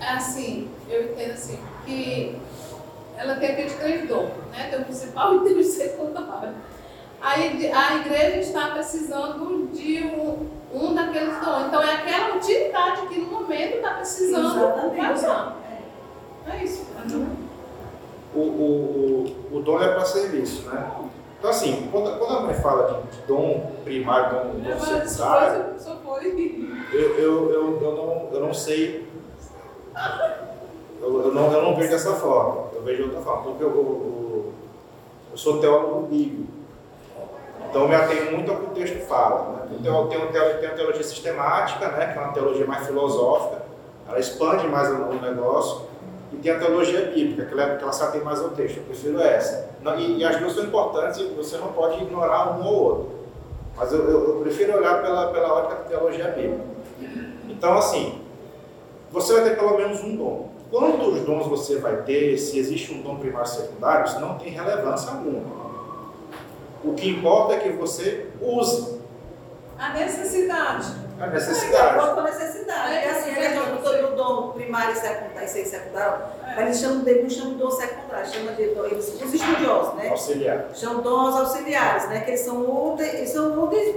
[0.00, 2.36] É assim, eu entendo assim, que
[3.16, 4.66] ela tem aquele estredor, né?
[4.70, 6.54] Tem o principal e tem o secundário.
[7.20, 11.66] Aí a igreja está precisando de um, um daqueles dons.
[11.66, 15.12] Então é aquela utilidade que no momento está precisando Exatamente.
[15.14, 15.56] usar.
[16.46, 16.86] É isso.
[18.34, 20.90] O, o, o, o dom é para serviço, né?
[21.38, 25.78] Então, assim, quando, quando a mãe fala de, de dom primário, dom, secundário, foi.
[26.92, 29.08] eu, eu, eu, eu, não, eu não sei.
[31.00, 32.66] Eu, eu, não, eu não vejo dessa forma.
[32.74, 33.42] Eu vejo de outra forma.
[33.44, 34.52] Porque eu, eu,
[35.32, 36.59] eu sou teólogo bíblico.
[37.70, 39.52] Então, eu me atenho muito ao que o texto fala.
[39.52, 39.76] Né?
[39.78, 42.12] Então, eu tenho, teologia sistemática, né?
[42.12, 43.62] que é uma teologia mais filosófica.
[44.08, 45.82] Ela expande mais o, negócio.
[46.32, 48.78] E tem a teologia bíblica, que ela, se atém mais ao texto.
[48.78, 49.70] Eu prefiro essa.
[49.96, 53.10] E, e, as duas são importantes e você não pode ignorar um ou outro.
[53.76, 56.64] Mas eu, eu, eu prefiro olhar pela, pela ótica da teologia bíblica.
[57.48, 58.20] Então, assim,
[59.12, 60.48] você vai ter pelo menos um dom.
[60.70, 64.50] Quantos dons você vai ter, se existe um dom primário e secundário, isso não tem
[64.50, 65.69] relevância alguma.
[66.84, 68.98] O que importa é que você use
[69.78, 70.86] A necessidade.
[71.20, 72.14] a De necessidade.
[72.14, 72.92] com a necessidade.
[72.94, 74.02] É, É assim, é, é.
[74.02, 76.62] do dom primário e secundário, e secundário, É.
[76.62, 80.08] eles chamam dele, não chamam de dom secundário, chamam de dom, eles, os estudiosos, né?
[80.08, 80.66] Auxiliar.
[80.74, 82.20] Chamam dons auxiliares, né?
[82.20, 82.60] Que eles são
[82.92, 83.96] úteis, eles são úteis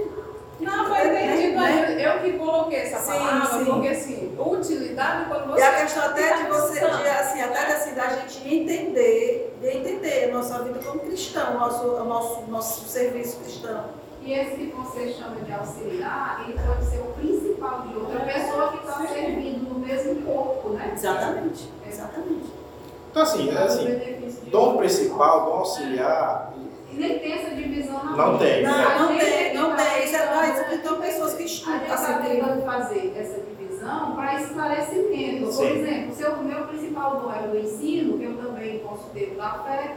[0.60, 1.84] Não, entendido Né?
[1.86, 2.02] aí.
[2.02, 3.64] Eu que coloquei essa Sim, palavra, sim.
[3.64, 5.60] porque assim, utilidade quando você.
[5.60, 10.30] E a questão até de você, de, assim, até assim, da gente entender, de entender
[10.30, 13.84] a nossa vida como cristão, o nosso, o nosso, nosso serviço cristão.
[14.22, 18.68] E esse que você chama de auxiliar, ele pode ser o principal de outra pessoa
[18.72, 20.92] que está servindo no mesmo corpo, né?
[20.94, 22.46] Exatamente, exatamente.
[23.10, 24.14] Então, assim, é assim
[24.50, 26.53] dom principal, dom auxiliar,
[26.96, 28.62] nem tem essa divisão na Não tem.
[28.62, 30.04] Não, A não tem, não tem.
[30.04, 34.40] Isso é, então pessoas que A estudam, gente está assim, tentando fazer essa divisão para
[34.40, 35.56] esclarecimento.
[35.56, 39.50] Por exemplo, se o meu principal dom é o ensino, que eu também considero da
[39.64, 39.96] fé,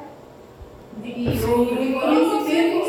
[0.98, 2.88] de, e o de conhecimento,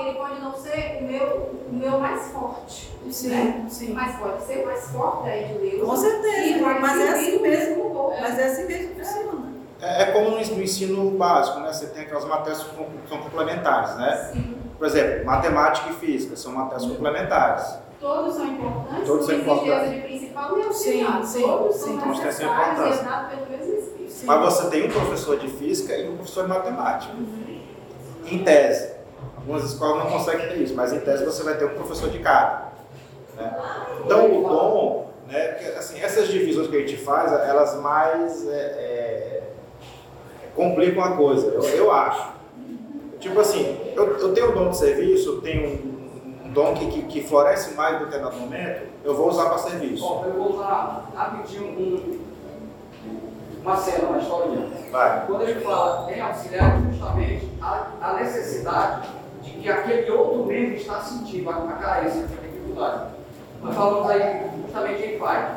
[0.00, 1.26] ele pode não ser o meu,
[1.70, 2.90] o meu mais forte.
[3.10, 3.66] Sim, né?
[3.68, 3.92] sim.
[3.92, 5.88] Mas pode ser mais forte aí de Deus.
[5.88, 8.12] Com certeza, E vai mas é assim o mesmo.
[8.20, 9.47] Mas é assim mesmo que funciona.
[9.80, 11.72] É, é como no, no ensino básico, né?
[11.72, 14.30] Você tem aquelas matérias que são complementares, né?
[14.32, 14.54] Sim.
[14.76, 17.78] Por exemplo, matemática e física são matérias complementares.
[18.00, 19.90] Todos são importantes, Todos são importantes.
[19.90, 21.24] de principal e auxiliar.
[21.24, 21.84] Sim, sim, Todos sim.
[21.84, 24.12] são Todos necessários e pelo mesmo Espírito.
[24.12, 24.26] Sim.
[24.26, 27.12] Mas você tem um professor de física e um professor de matemática.
[28.26, 28.92] Em tese.
[29.36, 32.18] Algumas escolas não conseguem ter isso, mas em tese você vai ter um professor de
[32.20, 32.68] cada.
[33.36, 33.58] né?
[34.04, 38.52] Então o dom, né, porque, assim, essas divisões que a gente faz, elas mais é,
[38.52, 39.42] é,
[40.58, 42.32] complicam a coisa, eu, eu acho.
[43.20, 46.86] Tipo assim, eu, eu tenho um dom de serviço, eu tenho um, um dom que,
[46.86, 50.02] que, que floresce mais em determinado momento, eu vou usar para serviço.
[50.02, 52.20] Bom, eu vou usar rapidinho um,
[53.62, 54.68] uma cena, uma historinha.
[54.90, 55.26] Vai.
[55.26, 59.08] Quando ele fala em auxiliar, é justamente a, a necessidade
[59.42, 63.10] de que aquele outro membro está sentindo a, a carência, a dificuldade.
[63.62, 65.56] Nós falamos aí justamente em pai.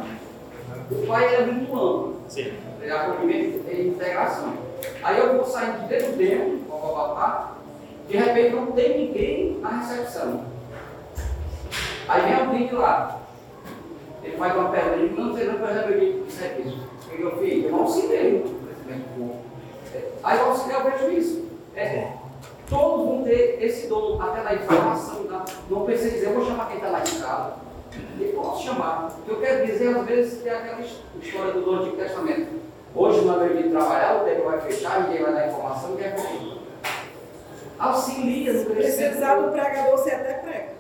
[0.92, 2.54] O pai é muito amplo, Sim.
[2.82, 4.71] é acolhimento e integração.
[5.04, 7.56] Aí eu vou sair de dentro dele, babá,
[8.08, 10.46] De repente não tem ninguém na recepção.
[12.08, 13.20] Aí vem alguém de lá.
[14.24, 16.78] Ele faz uma pergunta, não sei não receber de serviço.
[17.08, 17.66] O que eu fiz?
[17.66, 19.40] Eu auxiliei o crescimento do povo.
[20.24, 21.46] Aí eu auxiliei, vejo isso.
[21.76, 22.14] É,
[22.70, 25.26] todos vão ter esse dom, até na informação.
[25.70, 27.54] Não pensei dizer, eu vou chamar quem está lá em casa.
[28.20, 29.08] E posso chamar.
[29.20, 32.61] O que eu quero dizer, às vezes, tem aquela história do do Antigo Testamento.
[32.94, 36.62] Hoje, hora de trabalhar, o tempo vai fechar, ninguém vai dar informação, ninguém vai comigo.
[37.80, 39.08] Auxilia no crescimento.
[39.10, 40.72] Precisar do pregador, você até prega.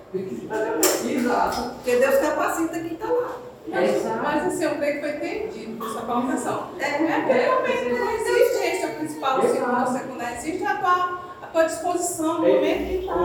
[1.09, 1.70] Exato.
[1.76, 3.32] Porque Deus capacita quem está lá.
[3.68, 6.68] Mas, mas assim, eu creio que foi entendido por sua colocação.
[6.80, 6.97] É, É,
[7.45, 10.38] realmente não existe esse é o principal, o segundo, o secundário.
[10.38, 13.16] Existe a tua, a tua disposição no momento que está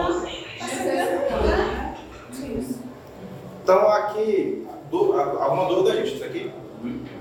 [1.46, 1.96] né?
[2.30, 2.78] Isso.
[3.62, 6.14] Então aqui, a- alguma dúvida, gente?
[6.14, 6.52] Isso aqui?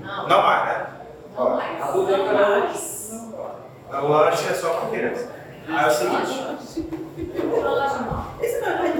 [0.02, 0.28] Não.
[0.28, 0.86] Não mais, né?
[1.36, 1.82] Não Ó, mais.
[1.82, 5.30] A dúvida é que ela O lanche é só para criança.
[5.68, 6.46] Aí é o seguinte,
[8.40, 8.92] Esse não é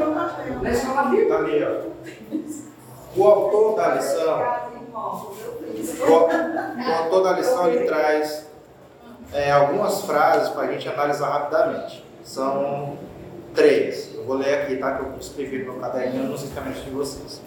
[0.60, 1.28] de escola bíblica.
[1.28, 1.86] tá ali, ó.
[3.16, 4.42] O autor da lição,
[4.92, 8.46] o, o autor da lição ele traz
[9.32, 12.04] é, algumas frases para a gente analisar rapidamente.
[12.22, 12.98] São
[13.54, 14.14] três.
[14.14, 14.96] Eu vou ler aqui, tá?
[14.96, 17.40] Que eu escrevi no meu caderninho nos encaminhamentos de vocês.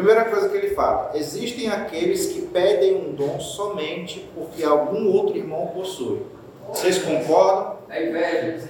[0.00, 5.36] Primeira coisa que ele fala: existem aqueles que pedem um dom somente porque algum outro
[5.36, 6.22] irmão possui.
[6.70, 7.76] Vocês concordam?
[7.90, 8.66] É inveja.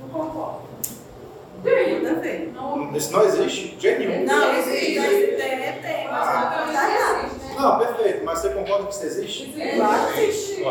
[0.00, 0.58] Não concordo.
[2.96, 4.26] Isso não existe de jeito nenhum.
[4.26, 5.36] Não, existe, tem,
[5.80, 6.64] tem, mas Ah.
[6.66, 7.30] não tá errado.
[7.56, 9.54] Não, perfeito, mas você concorda que isso existe?
[9.76, 10.64] Claro que existe.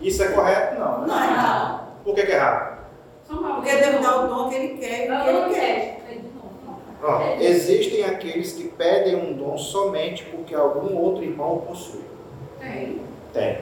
[0.00, 0.78] Isso é correto?
[0.78, 1.00] Não.
[1.00, 1.06] né?
[1.08, 1.88] Não é errado.
[2.04, 2.78] Por que, que é errado?
[3.26, 5.93] Porque Deus dá o dom que ele quer e o que ele quer.
[7.06, 12.04] Ó, existem aqueles que pedem um dom somente porque algum outro irmão o possui.
[12.60, 13.02] tem.
[13.32, 13.58] Tem.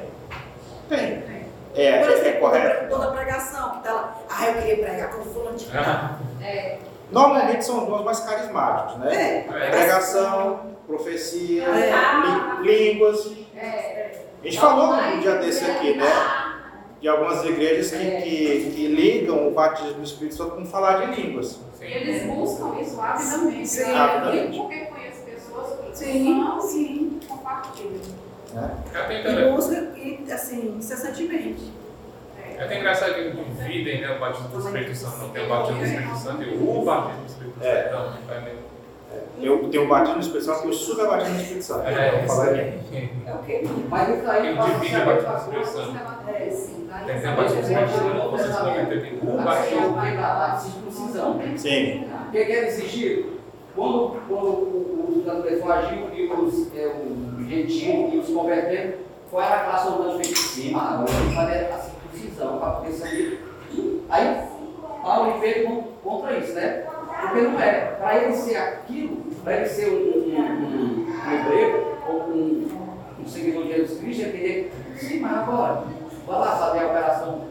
[0.89, 0.99] Tem.
[1.23, 1.43] Tem.
[1.75, 2.89] É, Por é exemplo, correto?
[2.91, 4.19] toda, pregação que tá lá.
[4.29, 6.19] Ah, eu queria pregar com fulano de tal.
[6.43, 6.79] É.
[7.11, 9.47] Normalmente são os dons mais carismáticos, né?
[9.49, 9.71] É.
[9.71, 12.63] Pregação, profecia, É.
[12.63, 13.33] lí- línguas.
[13.57, 14.21] É.
[14.43, 16.05] A gente falou um dia desse aqui, né?
[17.03, 21.21] De algumas igrejas que, que, que ligam o batismo do Espírito Santo com falar de
[21.21, 21.59] línguas.
[21.81, 23.69] E eles buscam isso avidamente.
[23.69, 23.93] Sim.
[23.93, 24.57] Avidamente.
[24.57, 27.21] Porque conheço pessoas que Sim, são sim.
[27.29, 28.01] compartilham.
[28.55, 28.71] Né?
[28.95, 29.57] É E interessante.
[29.57, 31.73] busca, e, assim, incessantemente.
[32.57, 35.19] É até engraçado que dividem né, o batismo do Espírito Santo.
[35.19, 37.67] Não tem o batismo do Espírito Santo e o batismo do Espírito Santo.
[37.67, 37.93] É.
[37.93, 38.72] Não, é meio-
[39.41, 41.89] Eu tenho batismo do Espírito Santo e o super batismo do Santo.
[41.89, 42.61] É, isso falar aqui.
[42.61, 43.11] aí.
[43.27, 43.69] É o quê?
[43.89, 45.99] Mas a o do Espírito Santo.
[46.29, 46.89] É, sim.
[47.07, 49.93] Tem que ter batismo do Santo, vocês também tem o batismo.
[49.95, 51.41] vai dar a circuncisão.
[51.57, 52.05] Sim.
[52.29, 53.27] O que quer exigir?
[53.75, 58.93] Quando, quando o- judeus agiu e os, é, os gentios e os converteram,
[59.31, 60.83] qual era a classe humana feita em cima?
[60.83, 63.45] Agora tem que fazer a circuncisão para poder saber.
[64.11, 64.43] Aí,
[65.03, 66.85] Paulo veio con- contra isso, né?
[67.21, 67.81] Porque não é.
[67.99, 72.69] Para ele ser aquilo, para ele ser um, um, um, um hebreu ou um,
[73.21, 75.85] um seguidor de Jesus Cristo, ele teria que, sim, mas agora,
[76.27, 77.45] vai lá fazer a operação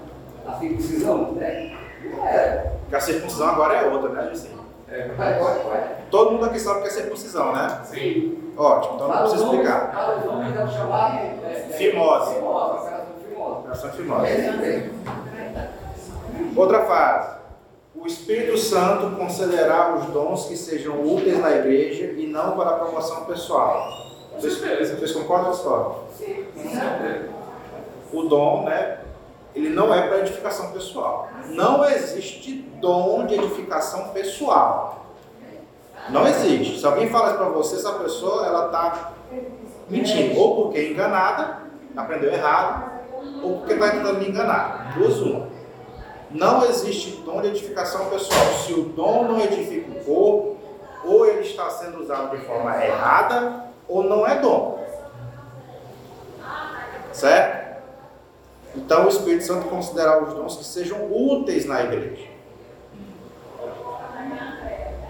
[0.45, 1.77] da circuncisão, né?
[2.03, 2.71] Não é.
[2.81, 4.61] Porque a circuncisão agora é outra, né, Juscelino?
[4.89, 5.95] É, Vai, vai, vai.
[6.09, 7.79] Todo mundo aqui sabe o que é circuncisão, né?
[7.85, 8.37] sim.
[8.57, 9.91] Ótimo, então não preciso explicar.
[9.91, 11.15] Cada nome deve chamar.
[11.15, 12.33] é, é, Fimose.
[12.35, 13.59] Fimose, operação fimose.
[13.59, 14.27] Operação fimose.
[14.27, 14.93] É mesmo.
[16.57, 17.40] Outra frase.
[18.01, 22.79] O Espírito Santo concederá os dons que sejam úteis na igreja e não para a
[22.79, 23.91] promoção pessoal.
[24.33, 25.85] Vocês, vocês concordam com a história?
[25.85, 27.29] Com certeza.
[28.11, 29.01] O dom, né?
[29.53, 31.29] Ele não é para edificação pessoal.
[31.49, 35.05] Não existe dom de edificação pessoal.
[36.09, 36.79] Não existe.
[36.79, 39.11] Se alguém fala isso para você, essa pessoa ela está
[39.87, 40.39] mentindo.
[40.39, 41.59] Ou porque é enganada,
[41.95, 42.93] aprendeu errado,
[43.43, 44.95] ou porque está tentando me enganar.
[44.97, 45.50] Duas uma.
[46.33, 48.45] Não existe dom de edificação pessoal.
[48.65, 50.57] Se o dom não edifica o corpo,
[51.03, 54.79] ou ele está sendo usado de forma errada, ou não é dom.
[57.11, 57.81] Certo?
[58.75, 62.27] Então o Espírito Santo considerar os dons que sejam úteis na igreja.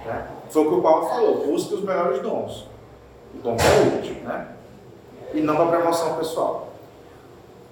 [0.05, 0.27] Né?
[0.49, 2.67] Foi o que o Paulo falou, busque os melhores dons.
[3.35, 4.55] O dom é útil, né?
[5.33, 6.69] E não para promoção pessoal.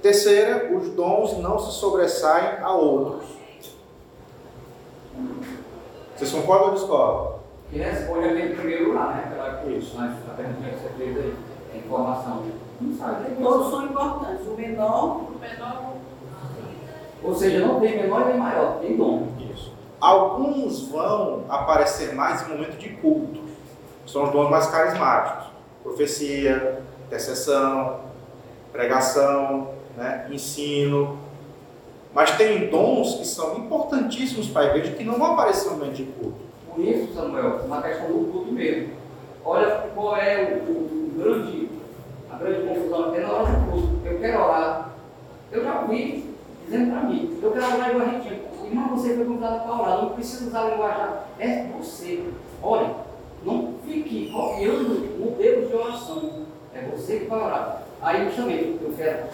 [0.01, 3.38] Terceira, os dons não se sobressaem a outros.
[6.15, 7.39] Vocês concordam ou discordam?
[7.71, 9.23] E responde ali primeiro lá, né?
[9.27, 9.95] Aquela Isso.
[9.95, 11.35] Mas a pergunta que você fez aí,
[11.73, 12.43] a informação.
[12.81, 13.35] Não sabe.
[13.41, 14.47] Todos são importantes.
[14.47, 15.93] O menor, O menor
[17.23, 19.27] Ou seja, não tem menor nem maior, tem dom.
[19.53, 19.73] Isso.
[20.01, 23.41] Alguns vão aparecer mais em momento de culto.
[24.07, 25.51] São os dons mais carismáticos.
[25.83, 27.99] Profecia, intercessão,
[28.71, 30.27] pregação, né?
[30.31, 31.19] ensino.
[32.13, 35.95] Mas tem dons que são importantíssimos para a igreja que não vão aparecer no momento
[35.95, 36.37] de culto.
[36.73, 38.93] Por isso, Samuel, uma questão do culto mesmo.
[39.45, 41.69] Olha qual é o, o grande,
[42.31, 43.89] a grande confusão tem na hora do culto.
[44.05, 44.89] Eu quero orar.
[45.51, 46.35] Eu já ouvi
[46.65, 48.41] dizendo para mim, eu quero orar igual a gente.
[48.65, 51.05] Irmão, você foi convidado para orar, não precisa usar linguagem.
[51.39, 52.23] É você.
[52.61, 52.95] Olha,
[53.43, 56.45] não fique copiando modelos de oração.
[56.73, 57.83] É você que vai orar.
[58.01, 59.27] Aí justamente eu quero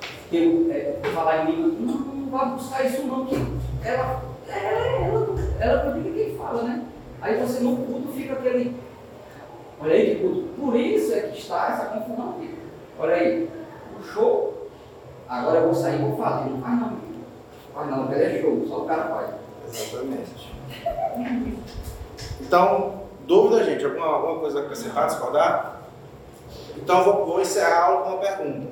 [0.00, 3.36] que eu é, falar em língua, não, não vai buscar isso não, que
[3.84, 5.26] ela, ela, ela,
[5.60, 6.84] ela acredita quem fala, né?
[7.20, 8.76] Aí você no culto fica aquele.
[9.80, 10.48] Olha aí que culto.
[10.58, 12.54] Por isso é que está essa confusão aqui.
[12.98, 13.50] Olha aí,
[13.96, 14.68] puxou,
[15.28, 16.50] agora eu vou sair e vou fazer.
[16.50, 16.96] Não faz não,
[17.72, 19.30] faz não, porque é jogo, só o cara faz.
[19.68, 20.52] Exatamente.
[22.40, 23.84] Então, dúvida, gente?
[23.84, 25.82] Alguma, alguma coisa a acrescentar, discordar?
[26.76, 28.71] Então, eu vou, vou encerrar a aula com uma pergunta.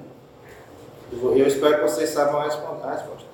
[1.13, 3.27] Eu, espero que vocês saibam a responder- a resposta.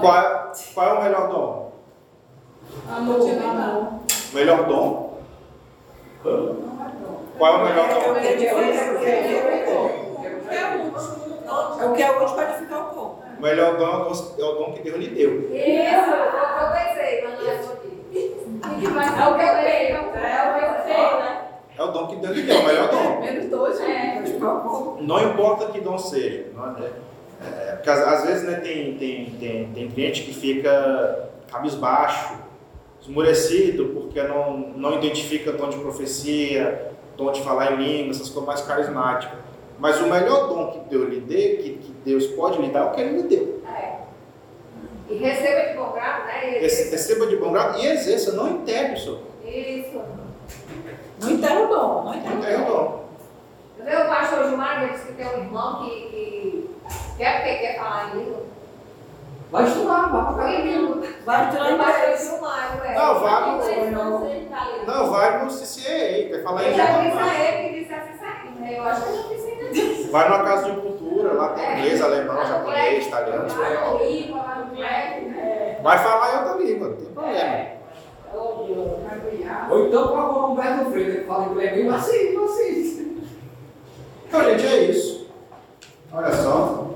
[0.00, 1.72] Qual, é- qual é o melhor dom?
[2.90, 3.18] Amor,
[4.32, 5.18] melhor dom?
[7.38, 8.00] Qual é o melhor dom?
[8.00, 9.90] que é o que é útil.
[11.80, 13.22] É o que é útil para edificar o corpo.
[13.38, 15.30] O melhor dom é o dom- que Deus lhe deu.
[15.54, 18.14] Isso, eu pensei, mas não é aqui.
[18.62, 21.42] É o que eu tenho, é o que eu tenho, né?
[21.78, 23.20] É o dom que Deus lhe deu, o melhor dom.
[23.20, 23.86] Menos dois, É.
[23.86, 24.24] né?
[25.00, 26.46] Não importa que dom seja.
[26.54, 26.90] não é?
[27.42, 32.34] É, porque às, às vezes né, tem, tem, tem, tem cliente que fica cabisbaixo,
[33.00, 38.46] esmurecido, porque não, não identifica dom de profecia, dom de falar em língua, essas coisas
[38.46, 39.38] mais carismáticas.
[39.78, 42.84] Mas o melhor dom que Deus lhe dê, que, que Deus pode lhe dar, é
[42.84, 43.62] o que Ele lhe deu.
[43.68, 43.96] É.
[45.08, 46.56] E receba de bom grado, né?
[46.56, 49.18] E- Rece- Receba de bom grado e exerça, não enterre o seu.
[49.44, 50.00] Isso.
[51.20, 52.74] Não enterra o dom, não Não enterra o enterre o dom.
[52.74, 53.06] dom.
[53.78, 56.65] Eu vi o pastor Gilmar, ele disse que tem um irmão que, que
[57.16, 58.42] quer porque quer falar em língua.
[59.50, 60.62] Vai estudar, vai para Em cá.
[60.64, 61.02] língua.
[61.24, 62.32] Vai tirar O pastor inglês.
[62.82, 62.94] Ué.
[62.94, 63.50] Não, vai
[63.90, 67.22] no- não vai no CCA, quer falar em Eu já disse língua.
[67.22, 68.74] a ele que disse assim, sabe?
[68.74, 70.10] Eu acho que eu não disse ainda.
[70.12, 73.48] Vai numa casa de cultura, lá tem inglês, alemão, japonês, italiano.
[73.48, 75.80] Vai no língua, vai no black.
[75.82, 77.38] Vai falar em outra língua, não tem problema.
[77.38, 77.76] É.
[79.70, 83.16] Ou então procura o Humberto Freire, que fala inglês bem macio, macio.
[84.28, 85.25] Então, gente, é isso.
[86.16, 86.86] Olha só.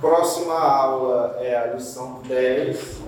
[0.00, 3.00] Próxima aula é a lição 10.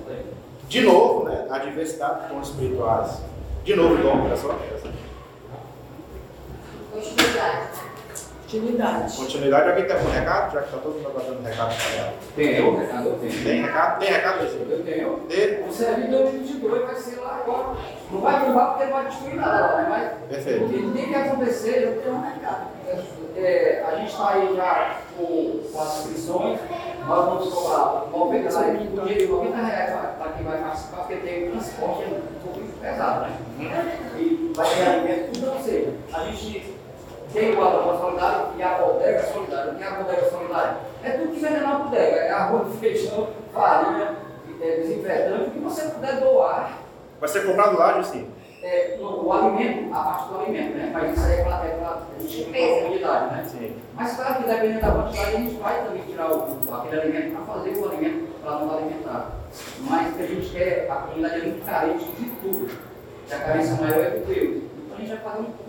[0.68, 1.46] De novo, né?
[1.48, 3.22] A diversidade de dons espirituais.
[3.62, 4.58] De novo, dom, olha só.
[6.92, 7.68] Continuidade.
[8.44, 9.16] Utilidade.
[9.16, 9.68] Continuidade.
[9.68, 10.54] Alguém tem algum recado?
[10.54, 12.14] Já que está todo mundo dando recado para ela.
[12.34, 13.44] Tem eu, recado, eu tenho.
[13.44, 13.98] Tem recado?
[14.00, 14.70] Tem recado, Luizinho?
[14.70, 15.16] Eu tenho.
[15.28, 15.64] Dele?
[15.68, 17.76] O servidor 2022 vai ser lá agora.
[18.10, 19.86] Não vai derrubar porque não vai destruir nada, né?
[19.88, 20.64] mas Perfeito.
[20.64, 22.77] o que tem que acontecer, eu tenho um recado.
[23.36, 26.58] É, a gente está aí já com, as inscrições,
[27.06, 31.16] nós vamos cobrar 90 reais, o dinheiro de 90 reais para quem vai participar, porque
[31.16, 33.26] tem transporte um pouco pesado,
[33.58, 33.98] né?
[34.18, 36.74] E vai ter alimento, tudo, ou seja, a gente
[37.32, 39.72] tem o guarda solidário e a bodega solidária.
[39.72, 40.76] O que é a bodega solidária?
[41.04, 44.16] É tudo que vende na bodega, é arroz, feijão, farinha,
[44.60, 46.72] é, desinfetante, o que você puder doar
[47.20, 48.32] Vai ser comprado lá, Juscelino?
[48.62, 50.90] é, no- o alimento, a parte do alimento, né?
[50.92, 51.37] Mas isso aí
[52.42, 53.44] é é comunidade, né?
[53.46, 53.76] Sim.
[53.94, 57.54] Mas claro que dependendo da quantidade, a gente vai também tirar o, aquele alimento para
[57.54, 59.30] fazer o alimento para não alimentar.
[59.80, 62.70] Mas o que a gente quer, a comunidade é muito carente de tudo.
[63.28, 64.62] E a carência maior é do Deus.
[64.78, 65.68] Então a gente vai fazer um pouco.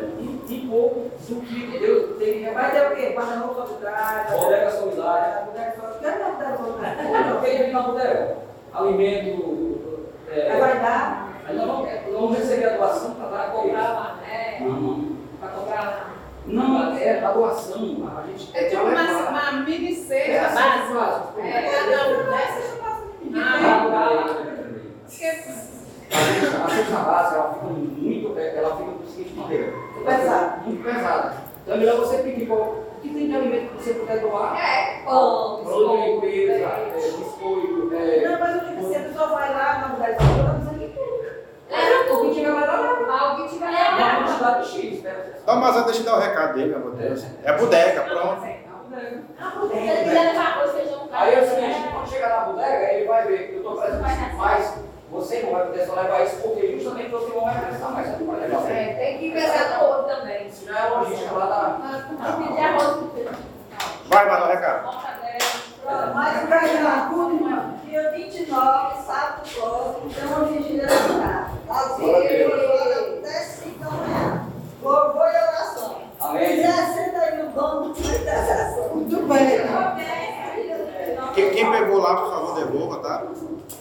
[0.00, 3.12] Um, um pouco do que Deus teria Vai ter o quê?
[3.14, 4.36] Guarda-roupa solidária.
[4.36, 5.44] Bodega solidária.
[5.44, 6.00] Bodega solidária.
[6.00, 7.34] Quero dar bodega solidária.
[7.34, 8.36] O que tem na bodega?
[8.72, 10.08] Alimento.
[10.30, 11.30] É, vai dar.
[11.46, 14.58] Aí nós vamos, nós vamos receber a doação para dar lá, né?
[14.60, 15.16] Não, não.
[15.40, 16.10] Para comprar lá.
[16.46, 18.08] Não, é a doação.
[18.18, 21.40] A gente É tipo uma, uma mini É cesta assim, básica.
[21.40, 23.40] É, cada um dessas eu faço de mim.
[23.40, 24.26] Ah,
[25.06, 29.72] Porque A cesta- básica ela fica muito, é, ela fica da seguinte maneira.
[30.04, 30.56] Pesada.
[30.66, 31.34] Muito pesada.
[31.62, 34.56] Então é melhor você pedir qual o que tem de alimento que você puder doar.
[34.58, 37.16] É, pão, de biscoito, limpeza, é, leite.
[37.18, 40.50] biscoito, é, Não, mas eu digo assim, a pessoa vai lá na bodega solidária, tá
[40.54, 41.19] precisando de tudo.
[41.70, 42.80] É, o que tiver vai dar.
[43.10, 44.24] Algo que tiver Uma lá.
[44.24, 45.24] quantidade X, né?
[45.42, 47.24] Então, mas deixa eu dar o recado dele, meu Deus.
[47.44, 48.44] É bodega, pronto.
[49.40, 52.92] Ah, Se ele quiser levar arroz, feijão, Aí é o seguinte, quando chegar na bodega,
[52.92, 54.74] ele vai ver que eu estou trazendo isso, mas
[55.10, 58.24] você não vai poder só levar isso porque justamente você não vai precisar mais, você
[58.24, 58.70] não vai levar.
[58.70, 60.46] É, tem que pensar no outro também.
[60.46, 62.32] Isso já é logística lá da.
[62.36, 63.32] Pedir arroz, feijão.
[64.06, 64.84] Vai, manda o recado.
[64.84, 65.69] mortadela.
[66.14, 71.50] Mas para Iracúrima, dia 29, sábado próximo, tem uma vigília na casa.
[71.68, 74.46] Às 21 horas até 5 da manhã.
[74.82, 75.96] Louvor e oração.
[76.20, 76.62] Amém.
[76.62, 78.88] senta aí o dom da intercessão.
[78.94, 79.60] Muito bem.
[81.34, 83.24] Quem, quem pegou lá, por favor, devolva, tá?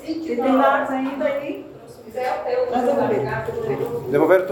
[0.03, 1.69] E tem lápis ainda aí?
[1.87, 4.11] se quiser, eu tenho.
[4.11, 4.47] Devolveram tudo.